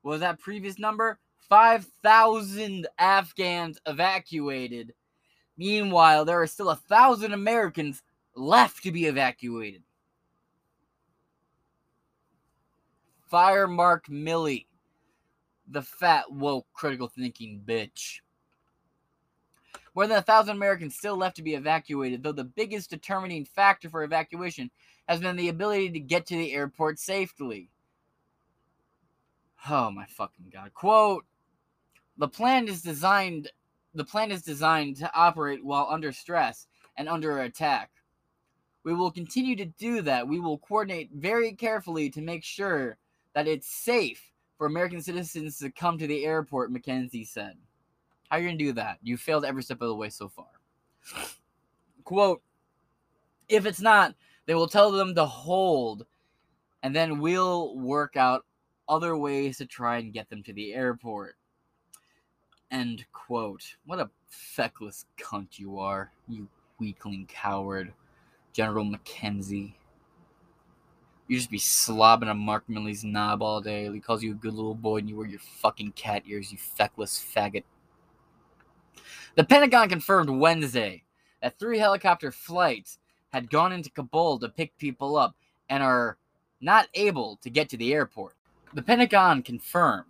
What 0.00 0.12
was 0.12 0.20
that 0.20 0.40
previous 0.40 0.78
number? 0.78 1.18
5,000 1.48 2.86
Afghans 2.98 3.78
evacuated. 3.86 4.92
Meanwhile, 5.56 6.24
there 6.24 6.40
are 6.40 6.46
still 6.46 6.70
a 6.70 6.76
thousand 6.76 7.32
Americans 7.32 8.02
left 8.34 8.82
to 8.82 8.92
be 8.92 9.06
evacuated. 9.06 9.82
Fire 13.26 13.66
Mark 13.66 14.06
Milley, 14.06 14.66
the 15.66 15.82
fat, 15.82 16.30
woke, 16.30 16.66
critical 16.72 17.08
thinking 17.08 17.60
bitch. 17.66 18.20
More 19.94 20.06
than 20.06 20.18
a 20.18 20.22
thousand 20.22 20.56
Americans 20.56 20.96
still 20.96 21.16
left 21.16 21.36
to 21.36 21.42
be 21.42 21.54
evacuated, 21.54 22.22
though 22.22 22.32
the 22.32 22.44
biggest 22.44 22.88
determining 22.88 23.44
factor 23.44 23.90
for 23.90 24.04
evacuation 24.04 24.70
has 25.08 25.20
been 25.20 25.36
the 25.36 25.48
ability 25.48 25.90
to 25.90 26.00
get 26.00 26.26
to 26.26 26.36
the 26.36 26.52
airport 26.52 26.98
safely. 26.98 27.68
Oh 29.68 29.90
my 29.90 30.06
fucking 30.06 30.50
god. 30.52 30.72
Quote 30.72 31.24
The 32.18 32.28
plan 32.28 32.68
is 32.68 32.82
designed 32.82 33.50
the 33.94 34.04
plan 34.04 34.30
is 34.30 34.42
designed 34.42 34.96
to 34.96 35.10
operate 35.14 35.64
while 35.64 35.88
under 35.90 36.12
stress 36.12 36.66
and 36.96 37.08
under 37.08 37.40
attack. 37.40 37.90
We 38.84 38.94
will 38.94 39.10
continue 39.10 39.56
to 39.56 39.64
do 39.64 40.02
that. 40.02 40.28
We 40.28 40.40
will 40.40 40.58
coordinate 40.58 41.10
very 41.14 41.52
carefully 41.52 42.10
to 42.10 42.20
make 42.20 42.44
sure 42.44 42.98
that 43.34 43.48
it's 43.48 43.66
safe 43.66 44.30
for 44.56 44.66
American 44.66 45.00
citizens 45.00 45.58
to 45.58 45.70
come 45.70 45.96
to 45.98 46.06
the 46.06 46.24
airport, 46.26 46.72
McKenzie 46.72 47.26
said. 47.26 47.56
How 48.28 48.36
are 48.36 48.40
you 48.40 48.48
gonna 48.48 48.58
do 48.58 48.72
that? 48.74 48.98
You 49.02 49.16
failed 49.16 49.44
every 49.44 49.62
step 49.62 49.80
of 49.80 49.88
the 49.88 49.94
way 49.94 50.10
so 50.10 50.28
far. 50.28 50.46
Quote, 52.04 52.42
if 53.48 53.64
it's 53.64 53.80
not, 53.80 54.14
they 54.46 54.54
will 54.54 54.68
tell 54.68 54.90
them 54.90 55.14
to 55.14 55.24
hold, 55.24 56.04
and 56.82 56.94
then 56.94 57.20
we'll 57.20 57.76
work 57.76 58.16
out 58.16 58.44
other 58.88 59.16
ways 59.16 59.58
to 59.58 59.66
try 59.66 59.98
and 59.98 60.12
get 60.12 60.28
them 60.28 60.42
to 60.42 60.52
the 60.52 60.74
airport. 60.74 61.37
End 62.70 63.04
quote. 63.12 63.76
What 63.86 63.98
a 63.98 64.10
feckless 64.28 65.06
cunt 65.18 65.58
you 65.58 65.78
are, 65.78 66.12
you 66.28 66.48
weakling 66.78 67.26
coward. 67.26 67.92
General 68.52 68.84
McKenzie. 68.84 69.74
You 71.28 71.36
just 71.36 71.50
be 71.50 71.58
slobbing 71.58 72.28
on 72.28 72.38
Mark 72.38 72.64
Milley's 72.68 73.04
knob 73.04 73.42
all 73.42 73.60
day. 73.60 73.92
He 73.92 74.00
calls 74.00 74.22
you 74.22 74.32
a 74.32 74.34
good 74.34 74.54
little 74.54 74.74
boy 74.74 74.98
and 74.98 75.08
you 75.08 75.16
wear 75.16 75.26
your 75.26 75.38
fucking 75.38 75.92
cat 75.92 76.22
ears, 76.26 76.50
you 76.50 76.58
feckless 76.58 77.22
faggot. 77.22 77.64
The 79.34 79.44
Pentagon 79.44 79.88
confirmed 79.88 80.30
Wednesday 80.30 81.04
that 81.40 81.58
three 81.58 81.78
helicopter 81.78 82.32
flights 82.32 82.98
had 83.30 83.50
gone 83.50 83.72
into 83.72 83.90
Kabul 83.90 84.38
to 84.40 84.48
pick 84.48 84.76
people 84.78 85.16
up 85.16 85.36
and 85.68 85.82
are 85.82 86.16
not 86.60 86.88
able 86.94 87.36
to 87.42 87.50
get 87.50 87.68
to 87.68 87.76
the 87.76 87.92
airport. 87.92 88.34
The 88.74 88.82
Pentagon 88.82 89.42
confirmed 89.42 90.07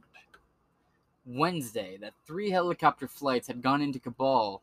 Wednesday 1.29 1.99
that 2.01 2.15
three 2.27 2.51
helicopter 2.51 3.07
flights 3.07 3.47
had 3.47 3.63
gone 3.63 3.83
into 3.83 3.99
Kabul 3.99 4.63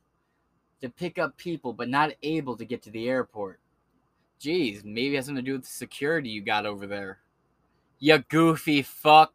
to 0.82 0.90
pick 0.90 1.20
up 1.20 1.38
people 1.38 1.74
but 1.74 1.90
not 1.90 2.14
able 2.24 2.58
to 2.58 2.66
get 2.66 2.82
to 2.84 2.90
the 2.90 3.08
airport. 3.08 3.60
Geez, 4.40 4.84
maybe 4.84 5.14
it 5.14 5.18
has 5.18 5.28
something 5.28 5.44
to 5.44 5.50
do 5.50 5.54
with 5.54 5.64
the 5.64 5.70
security 5.70 6.30
you 6.30 6.42
got 6.42 6.66
over 6.66 6.88
there. 6.88 7.20
You 8.00 8.18
goofy 8.18 8.82
fuck. 8.82 9.34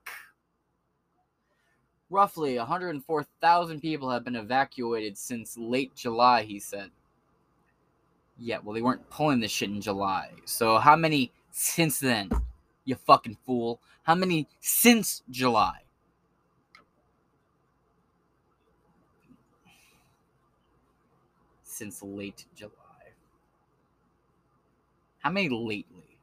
Roughly 2.11 2.59
104,000 2.59 3.81
people 3.81 4.11
have 4.11 4.25
been 4.25 4.37
evacuated 4.37 5.17
since 5.17 5.57
late 5.57 5.95
July, 5.95 6.43
he 6.43 6.59
said. 6.59 6.91
Yeah, 8.37 8.59
well, 8.63 8.75
they 8.75 8.83
weren't 8.83 9.09
pulling 9.11 9.41
this 9.41 9.53
shit 9.53 9.71
in 9.71 9.81
July. 9.81 10.31
So, 10.45 10.79
how 10.79 10.97
many 10.97 11.31
since 11.53 12.01
then? 12.01 12.31
You 12.85 12.97
fucking 12.97 13.37
fool. 13.47 13.81
How 14.03 14.15
many 14.15 14.49
since 14.61 15.23
July? 15.31 15.83
Since 21.81 22.03
late 22.03 22.45
July. 22.55 22.75
How 25.21 25.31
many 25.31 25.49
lately? 25.49 26.19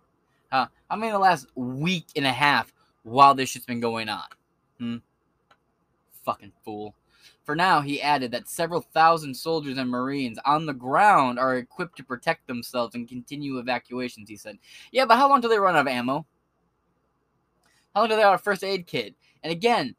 Uh, 0.51 0.67
how 0.87 0.95
many 0.95 1.07
in 1.07 1.13
the 1.13 1.19
last 1.19 1.47
week 1.55 2.05
and 2.15 2.27
a 2.27 2.31
half 2.31 2.71
while 3.01 3.33
this 3.33 3.49
shit's 3.49 3.65
been 3.65 3.79
going 3.79 4.07
on? 4.07 4.27
Hmm? 4.77 4.97
Fucking 6.23 6.51
fool. 6.63 6.93
For 7.43 7.55
now, 7.55 7.81
he 7.81 7.99
added 7.99 8.29
that 8.33 8.47
several 8.47 8.81
thousand 8.81 9.33
soldiers 9.33 9.79
and 9.79 9.89
Marines 9.89 10.37
on 10.45 10.67
the 10.67 10.75
ground 10.75 11.39
are 11.39 11.57
equipped 11.57 11.97
to 11.97 12.03
protect 12.03 12.45
themselves 12.45 12.93
and 12.93 13.09
continue 13.09 13.57
evacuations, 13.57 14.29
he 14.29 14.37
said. 14.37 14.59
Yeah, 14.91 15.05
but 15.05 15.17
how 15.17 15.27
long 15.27 15.41
do 15.41 15.47
they 15.47 15.57
run 15.57 15.75
out 15.75 15.81
of 15.81 15.87
ammo? 15.87 16.27
How 17.95 18.01
long 18.01 18.09
do 18.09 18.15
they 18.15 18.21
have 18.21 18.35
a 18.35 18.37
first 18.37 18.63
aid 18.63 18.85
kit? 18.85 19.15
And 19.41 19.51
again, 19.51 19.95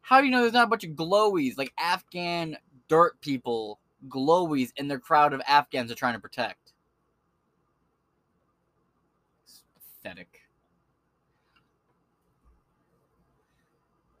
how 0.00 0.20
do 0.20 0.26
you 0.26 0.32
know 0.32 0.40
there's 0.40 0.54
not 0.54 0.68
a 0.68 0.70
bunch 0.70 0.84
of 0.84 0.92
glowies, 0.92 1.58
like 1.58 1.74
Afghan 1.78 2.56
dirt 2.88 3.20
people, 3.20 3.78
glowies 4.08 4.70
in 4.76 4.88
their 4.88 4.98
crowd 4.98 5.32
of 5.32 5.42
Afghans 5.46 5.88
they're 5.88 5.96
trying 5.96 6.14
to 6.14 6.20
protect? 6.20 6.72
It's 9.44 9.62
pathetic. 9.74 10.40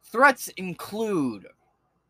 Threats 0.02 0.48
include 0.56 1.46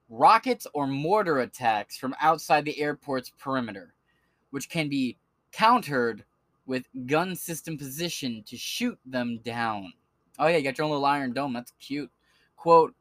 rockets 0.09 0.67
or 0.75 0.87
mortar 0.87 1.41
attacks 1.41 1.97
from 1.97 2.15
outside 2.21 2.65
the 2.65 2.79
airport's 2.81 3.31
perimeter, 3.39 3.95
which 4.51 4.69
can 4.69 4.89
be 4.89 5.17
countered 5.53 6.25
with 6.67 6.85
gun 7.07 7.35
system 7.35 7.79
position 7.79 8.43
to 8.47 8.57
shoot 8.57 8.99
them 9.07 9.39
down. 9.45 9.93
Oh 10.39 10.47
yeah, 10.47 10.57
you 10.57 10.65
got 10.65 10.79
your 10.79 10.85
own 10.85 10.91
little 10.91 11.05
iron 11.05 11.33
dome. 11.33 11.53
That's 11.53 11.73
cute. 11.81 12.11
Quote, 12.57 12.95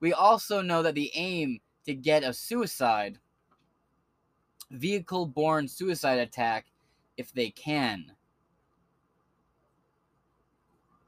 we 0.00 0.12
also 0.12 0.60
know 0.60 0.82
that 0.82 0.94
the 0.94 1.10
aim 1.14 1.60
to 1.84 1.94
get 1.94 2.24
a 2.24 2.32
suicide 2.32 3.18
vehicle 4.70 5.26
borne 5.26 5.68
suicide 5.68 6.18
attack 6.18 6.66
if 7.16 7.32
they 7.32 7.50
can. 7.50 8.12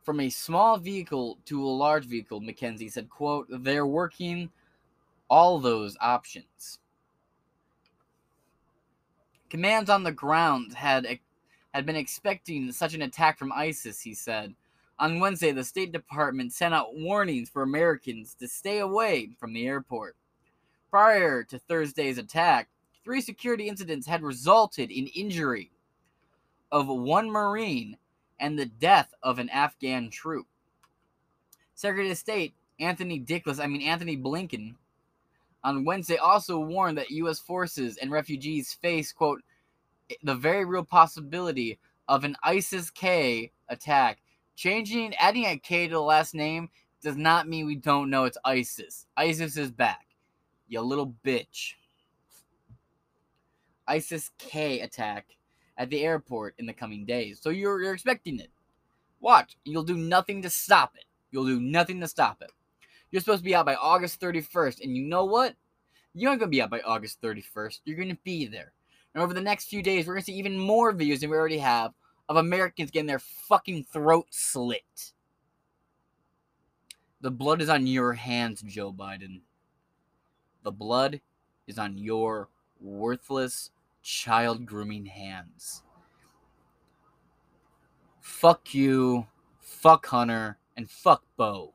From 0.05 0.21
a 0.21 0.31
small 0.31 0.79
vehicle 0.79 1.39
to 1.47 1.63
a 1.63 1.69
large 1.69 2.07
vehicle, 2.07 2.41
McKenzie 2.41 2.91
said, 2.91 3.11
quote, 3.11 3.47
they're 3.51 3.87
working 3.87 4.51
all 5.29 5.59
those 5.59 5.97
options. 6.01 6.79
Commands 9.51 9.91
on 9.91 10.03
the 10.03 10.13
ground 10.13 10.75
had 10.75 11.19
had 11.75 11.85
been 11.85 11.97
expecting 11.97 12.73
such 12.73 12.95
an 12.95 13.03
attack 13.03 13.39
from 13.39 13.53
ISIS, 13.53 14.01
he 14.01 14.15
said. 14.15 14.55
On 14.99 15.21
Wednesday, 15.21 15.53
the 15.53 15.63
State 15.63 15.93
Department 15.93 16.53
sent 16.53 16.75
out 16.75 16.97
warnings 16.97 17.51
for 17.51 17.63
Americans 17.63 18.35
to 18.35 18.49
stay 18.49 18.79
away 18.79 19.31
from 19.39 19.53
the 19.53 19.67
airport. 19.67 20.17
Prior 20.91 21.45
to 21.45 21.59
Thursday's 21.59 22.19
attack, 22.19 22.69
three 23.09 23.21
security 23.23 23.71
incidents 23.71 24.07
had 24.07 24.23
resulted 24.23 24.91
in 24.91 25.07
injury 25.07 25.71
of 26.71 26.89
one 26.89 27.31
Marine 27.31 27.97
and 28.39 28.59
the 28.59 28.67
death 28.67 29.15
of 29.23 29.39
an 29.39 29.49
Afghan 29.49 30.11
troop. 30.11 30.47
Secretary 31.75 32.11
of 32.11 32.19
State 32.19 32.53
Anthony 32.79 33.19
Dickless, 33.19 33.65
I 33.65 33.67
mean 33.67 33.81
Anthony 33.81 34.15
Blinken, 34.15 34.75
on 35.65 35.87
Wednesday 35.87 36.19
also 36.19 36.59
warned 36.59 36.99
that 36.99 37.11
U.S. 37.13 37.39
forces 37.39 37.97
and 37.97 38.11
refugees 38.11 38.75
face, 38.75 39.11
quote, 39.11 39.41
the 40.23 40.35
very 40.35 40.67
real 40.67 40.85
possibility 40.85 41.79
of 42.09 42.25
an 42.25 42.37
ISIS 42.43 42.91
K 42.91 43.51
attack. 43.71 44.19
Changing, 44.55 45.15
adding 45.15 45.47
a 45.47 45.57
K 45.57 45.89
to 45.89 45.95
the 45.95 46.01
last 46.03 46.35
name 46.35 46.69
does 47.03 47.17
not 47.17 47.49
mean 47.49 47.65
we 47.65 47.77
don't 47.77 48.11
know 48.11 48.25
it's 48.25 48.37
ISIS. 48.45 49.07
ISIS 49.17 49.57
is 49.57 49.71
back. 49.71 50.09
You 50.69 50.83
little 50.83 51.15
bitch. 51.25 51.73
ISIS 53.89 54.31
K 54.39 54.81
attack 54.81 55.27
at 55.77 55.91
the 55.91 56.05
airport 56.05 56.55
in 56.59 56.67
the 56.67 56.73
coming 56.73 57.05
days. 57.05 57.41
So 57.41 57.51
you're, 57.51 57.83
you're 57.83 57.95
expecting 57.95 58.39
it. 58.39 58.51
Watch. 59.21 59.57
You'll 59.65 59.83
do 59.83 59.97
nothing 59.97 60.43
to 60.43 60.51
stop 60.51 60.93
it. 60.97 61.05
You'll 61.31 61.47
do 61.47 61.61
nothing 61.61 62.01
to 62.01 62.09
stop 62.09 62.43
it. 62.43 62.51
You're 63.11 63.21
supposed 63.21 63.41
to 63.41 63.45
be 63.45 63.55
out 63.55 63.67
by 63.67 63.75
August 63.75 64.21
31st. 64.21 64.83
And 64.83 64.97
you 64.97 65.05
know 65.05 65.25
what? 65.25 65.55
You 66.15 66.29
aren't 66.29 66.41
going 66.41 66.51
to 66.51 66.57
be 66.57 66.63
out 66.63 66.71
by 66.71 66.81
August 66.81 67.21
31st. 67.23 67.81
You're 67.85 67.97
going 67.97 68.09
to 68.09 68.19
be 68.25 68.47
there. 68.47 68.73
And 69.15 69.23
over 69.23 69.35
the 69.35 69.41
next 69.41 69.67
few 69.67 69.83
days, 69.83 70.07
we're 70.07 70.15
going 70.15 70.23
to 70.23 70.27
see 70.27 70.39
even 70.39 70.59
more 70.59 70.93
videos 70.93 71.21
than 71.21 71.31
we 71.31 71.37
already 71.37 71.59
have 71.59 71.93
of 72.29 72.37
Americans 72.37 72.91
getting 72.91 73.07
their 73.07 73.19
fucking 73.19 73.85
throat 73.85 74.27
slit. 74.31 75.13
The 77.21 77.31
blood 77.31 77.63
is 77.63 77.69
on 77.69 77.87
your 77.87 78.13
hands, 78.13 78.63
Joe 78.63 78.93
Biden. 78.93 79.41
The 80.63 80.71
blood 80.71 81.21
is 81.67 81.79
on 81.79 81.99
your 81.99 82.49
worthless 82.81 83.71
child 84.09 84.65
grooming 84.65 85.05
hands. 85.05 85.83
Fuck 88.23 88.73
you, 88.73 89.27
fuck 89.61 90.07
Hunter, 90.07 90.57
and 90.79 90.91
fuck 90.91 91.23
Beau. 91.37 91.75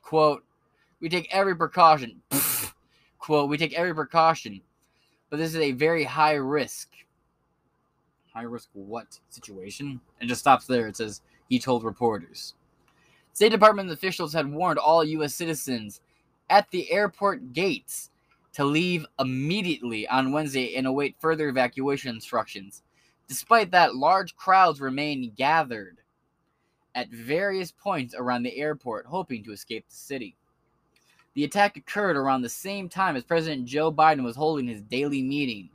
Quote, 0.00 0.42
we 1.00 1.10
take 1.10 1.28
every 1.30 1.54
precaution. 1.54 2.22
Quote, 3.18 3.50
we 3.50 3.58
take 3.58 3.74
every 3.74 3.94
precaution, 3.94 4.62
but 5.28 5.36
this 5.36 5.50
is 5.54 5.60
a 5.60 5.72
very 5.72 6.04
high 6.04 6.36
risk. 6.36 6.88
High 8.32 8.42
risk 8.42 8.70
what 8.72 9.20
situation? 9.28 10.00
And 10.18 10.30
just 10.30 10.40
stops 10.40 10.66
there. 10.66 10.86
It 10.86 10.96
says, 10.96 11.20
he 11.50 11.58
told 11.58 11.84
reporters. 11.84 12.54
State 13.34 13.50
Department 13.52 13.90
officials 13.90 14.32
had 14.32 14.50
warned 14.50 14.78
all 14.78 15.04
U.S. 15.04 15.34
citizens 15.34 16.00
at 16.48 16.70
the 16.70 16.90
airport 16.90 17.52
gates 17.52 18.10
to 18.58 18.64
leave 18.64 19.06
immediately 19.20 20.08
on 20.08 20.32
Wednesday 20.32 20.74
and 20.74 20.84
await 20.84 21.14
further 21.20 21.48
evacuation 21.48 22.12
instructions. 22.12 22.82
Despite 23.28 23.70
that, 23.70 23.94
large 23.94 24.34
crowds 24.34 24.80
remain 24.80 25.32
gathered 25.36 25.98
at 26.96 27.08
various 27.08 27.70
points 27.70 28.16
around 28.18 28.42
the 28.42 28.56
airport, 28.56 29.06
hoping 29.06 29.44
to 29.44 29.52
escape 29.52 29.88
the 29.88 29.94
city. 29.94 30.34
The 31.34 31.44
attack 31.44 31.76
occurred 31.76 32.16
around 32.16 32.42
the 32.42 32.48
same 32.48 32.88
time 32.88 33.14
as 33.14 33.22
President 33.22 33.64
Joe 33.64 33.92
Biden 33.92 34.24
was 34.24 34.34
holding 34.34 34.66
his 34.66 34.82
daily 34.82 35.22
meeting 35.22 35.70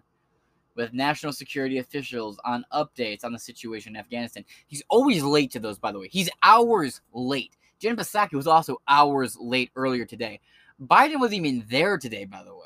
with 0.75 0.91
national 0.91 1.31
security 1.31 1.77
officials 1.77 2.37
on 2.43 2.65
updates 2.73 3.23
on 3.23 3.31
the 3.31 3.39
situation 3.39 3.95
in 3.95 3.99
Afghanistan. 4.01 4.43
He's 4.67 4.83
always 4.89 5.23
late 5.23 5.51
to 5.51 5.61
those, 5.61 5.79
by 5.79 5.93
the 5.93 5.99
way. 5.99 6.09
He's 6.11 6.29
hours 6.43 6.99
late. 7.13 7.55
Jen 7.79 7.95
Psaki 7.95 8.33
was 8.33 8.47
also 8.47 8.81
hours 8.89 9.37
late 9.39 9.71
earlier 9.77 10.03
today. 10.03 10.41
Biden 10.81 11.21
wasn't 11.21 11.45
even 11.45 11.65
there 11.69 11.97
today, 11.97 12.25
by 12.25 12.43
the 12.43 12.53
way. 12.53 12.62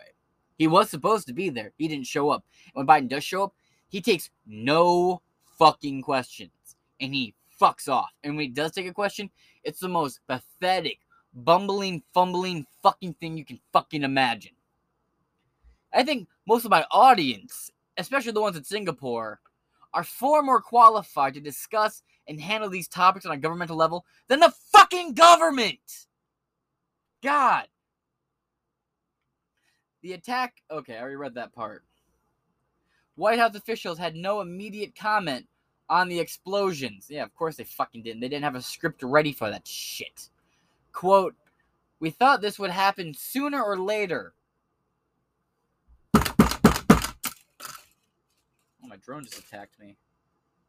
He 0.57 0.67
was 0.67 0.89
supposed 0.89 1.27
to 1.27 1.33
be 1.33 1.49
there. 1.49 1.71
He 1.77 1.87
didn't 1.87 2.07
show 2.07 2.29
up. 2.29 2.43
When 2.73 2.87
Biden 2.87 3.07
does 3.07 3.23
show 3.23 3.43
up, 3.43 3.53
he 3.89 4.01
takes 4.01 4.29
no 4.45 5.21
fucking 5.57 6.01
questions 6.01 6.51
and 6.99 7.13
he 7.13 7.35
fucks 7.59 7.87
off. 7.87 8.11
And 8.23 8.35
when 8.35 8.45
he 8.45 8.51
does 8.51 8.71
take 8.71 8.87
a 8.87 8.93
question, 8.93 9.29
it's 9.63 9.79
the 9.79 9.87
most 9.87 10.19
pathetic, 10.27 10.99
bumbling, 11.33 12.03
fumbling 12.13 12.65
fucking 12.81 13.15
thing 13.15 13.37
you 13.37 13.45
can 13.45 13.59
fucking 13.71 14.03
imagine. 14.03 14.53
I 15.93 16.03
think 16.03 16.27
most 16.47 16.65
of 16.65 16.71
my 16.71 16.85
audience, 16.91 17.71
especially 17.97 18.31
the 18.31 18.41
ones 18.41 18.57
in 18.57 18.63
Singapore, 18.63 19.39
are 19.93 20.03
far 20.03 20.43
more 20.43 20.61
qualified 20.61 21.33
to 21.35 21.39
discuss 21.39 22.03
and 22.27 22.41
handle 22.41 22.69
these 22.69 22.87
topics 22.87 23.25
on 23.25 23.31
a 23.31 23.37
governmental 23.37 23.77
level 23.77 24.05
than 24.27 24.39
the 24.39 24.53
fucking 24.71 25.13
government. 25.13 26.07
God. 27.23 27.67
The 30.07 30.13
attack. 30.13 30.63
Okay, 30.71 30.95
I 30.95 31.01
already 31.01 31.17
read 31.17 31.35
that 31.35 31.51
part. 31.53 31.83
White 33.15 33.39
House 33.39 33.55
officials 33.55 33.99
had 33.99 34.15
no 34.15 34.39
immediate 34.39 34.95
comment 34.95 35.45
on 35.89 36.07
the 36.07 36.17
explosions. 36.17 37.07
Yeah, 37.09 37.23
of 37.23 37.35
course 37.35 37.57
they 37.57 37.65
fucking 37.65 38.03
didn't. 38.03 38.21
They 38.21 38.29
didn't 38.29 38.45
have 38.45 38.55
a 38.55 38.61
script 38.61 39.03
ready 39.03 39.33
for 39.33 39.49
that 39.49 39.67
shit. 39.67 40.29
Quote, 40.93 41.35
we 41.99 42.09
thought 42.09 42.39
this 42.39 42.57
would 42.57 42.69
happen 42.69 43.13
sooner 43.13 43.61
or 43.61 43.77
later. 43.77 44.31
Oh, 46.15 46.23
my 48.87 48.95
drone 49.03 49.25
just 49.25 49.39
attacked 49.39 49.77
me. 49.77 49.97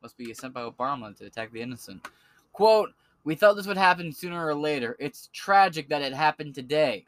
Must 0.03 0.17
be 0.17 0.35
sent 0.35 0.53
by 0.53 0.63
Obama 0.63 1.17
to 1.17 1.27
attack 1.27 1.53
the 1.53 1.63
innocent. 1.63 2.05
Quote, 2.53 2.91
we 3.23 3.37
thought 3.37 3.55
this 3.55 3.69
would 3.69 3.77
happen 3.77 4.13
sooner 4.13 4.45
or 4.45 4.57
later. 4.57 4.97
It's 4.99 5.29
tragic 5.33 5.91
that 5.91 6.03
it 6.03 6.13
happened 6.13 6.57
today. 6.57 7.05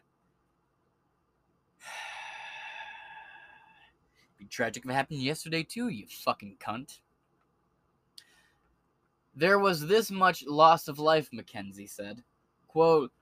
Be 4.38 4.39
tragic 4.50 4.84
it 4.84 4.92
happened 4.92 5.22
yesterday 5.22 5.62
too, 5.62 5.88
you 5.88 6.06
fucking 6.06 6.56
cunt. 6.60 6.98
There 9.34 9.58
was 9.58 9.86
this 9.86 10.10
much 10.10 10.44
loss 10.46 10.88
of 10.88 10.98
life, 10.98 11.30
McKenzie 11.32 11.88
said. 11.88 12.22
Quote, 12.68 13.12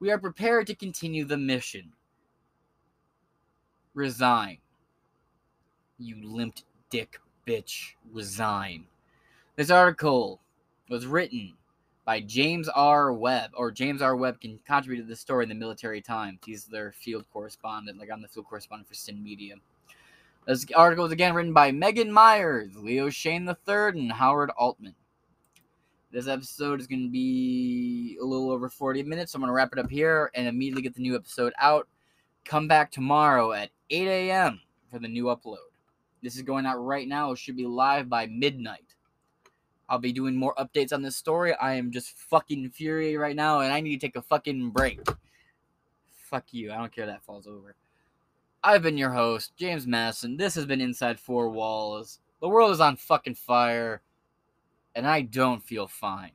We 0.00 0.10
are 0.10 0.18
prepared 0.18 0.66
to 0.68 0.74
continue 0.74 1.24
the 1.24 1.36
mission. 1.36 1.92
Resign. 3.94 4.58
You 5.98 6.16
limped 6.22 6.64
dick 6.90 7.18
bitch. 7.46 7.92
Resign. 8.12 8.86
This 9.56 9.70
article 9.70 10.40
was 10.88 11.06
written 11.06 11.54
by 12.04 12.20
James 12.20 12.68
R. 12.68 13.12
Webb, 13.12 13.50
or 13.54 13.70
James 13.70 14.02
R. 14.02 14.14
Webb 14.16 14.40
can 14.40 14.58
contribute 14.66 15.02
to 15.02 15.08
this 15.08 15.20
story 15.20 15.44
in 15.44 15.48
the 15.48 15.54
Military 15.54 16.00
Times. 16.00 16.40
He's 16.44 16.64
their 16.64 16.92
field 16.92 17.24
correspondent, 17.32 17.98
like 17.98 18.10
I'm 18.12 18.20
the 18.20 18.28
field 18.28 18.46
correspondent 18.46 18.88
for 18.88 18.94
Sin 18.94 19.22
Media. 19.22 19.54
This 20.46 20.66
article 20.76 21.04
was 21.04 21.12
again 21.12 21.34
written 21.34 21.54
by 21.54 21.72
Meghann 21.72 22.10
Myers, 22.10 22.76
Leo 22.76 23.08
Shane 23.08 23.48
III, 23.48 23.98
and 23.98 24.12
Howard 24.12 24.50
Altman. 24.58 24.94
This 26.12 26.28
episode 26.28 26.80
is 26.80 26.86
going 26.86 27.02
to 27.04 27.10
be 27.10 28.18
a 28.20 28.24
little 28.24 28.50
over 28.50 28.68
40 28.68 29.04
minutes, 29.04 29.32
so 29.32 29.36
I'm 29.36 29.40
going 29.40 29.48
to 29.48 29.54
wrap 29.54 29.72
it 29.72 29.78
up 29.78 29.90
here 29.90 30.30
and 30.34 30.46
immediately 30.46 30.82
get 30.82 30.94
the 30.94 31.00
new 31.00 31.16
episode 31.16 31.54
out. 31.58 31.88
Come 32.44 32.68
back 32.68 32.90
tomorrow 32.90 33.52
at 33.52 33.70
8 33.88 34.06
a.m. 34.06 34.60
for 34.90 34.98
the 34.98 35.08
new 35.08 35.24
upload. 35.24 35.56
This 36.22 36.36
is 36.36 36.42
going 36.42 36.66
out 36.66 36.76
right 36.76 37.08
now. 37.08 37.32
It 37.32 37.38
should 37.38 37.56
be 37.56 37.66
live 37.66 38.10
by 38.10 38.26
midnight. 38.26 38.94
I'll 39.88 39.98
be 39.98 40.12
doing 40.12 40.36
more 40.36 40.54
updates 40.56 40.92
on 40.92 41.00
this 41.00 41.16
story. 41.16 41.54
I 41.54 41.72
am 41.72 41.90
just 41.90 42.18
fucking 42.18 42.64
infuriated 42.64 43.18
right 43.18 43.34
now, 43.34 43.60
and 43.60 43.72
I 43.72 43.80
need 43.80 43.98
to 43.98 44.06
take 44.06 44.16
a 44.16 44.22
fucking 44.22 44.70
break. 44.70 45.00
Fuck 46.16 46.52
you. 46.52 46.70
I 46.70 46.76
don't 46.76 46.94
care 46.94 47.06
that 47.06 47.24
falls 47.24 47.46
over. 47.46 47.76
I've 48.66 48.80
been 48.80 48.96
your 48.96 49.10
host, 49.10 49.52
James 49.58 49.86
Masson. 49.86 50.38
This 50.38 50.54
has 50.54 50.64
been 50.64 50.80
Inside 50.80 51.20
Four 51.20 51.50
Walls. 51.50 52.20
The 52.40 52.48
world 52.48 52.72
is 52.72 52.80
on 52.80 52.96
fucking 52.96 53.34
fire, 53.34 54.00
and 54.94 55.06
I 55.06 55.20
don't 55.20 55.62
feel 55.62 55.86
fine. 55.86 56.30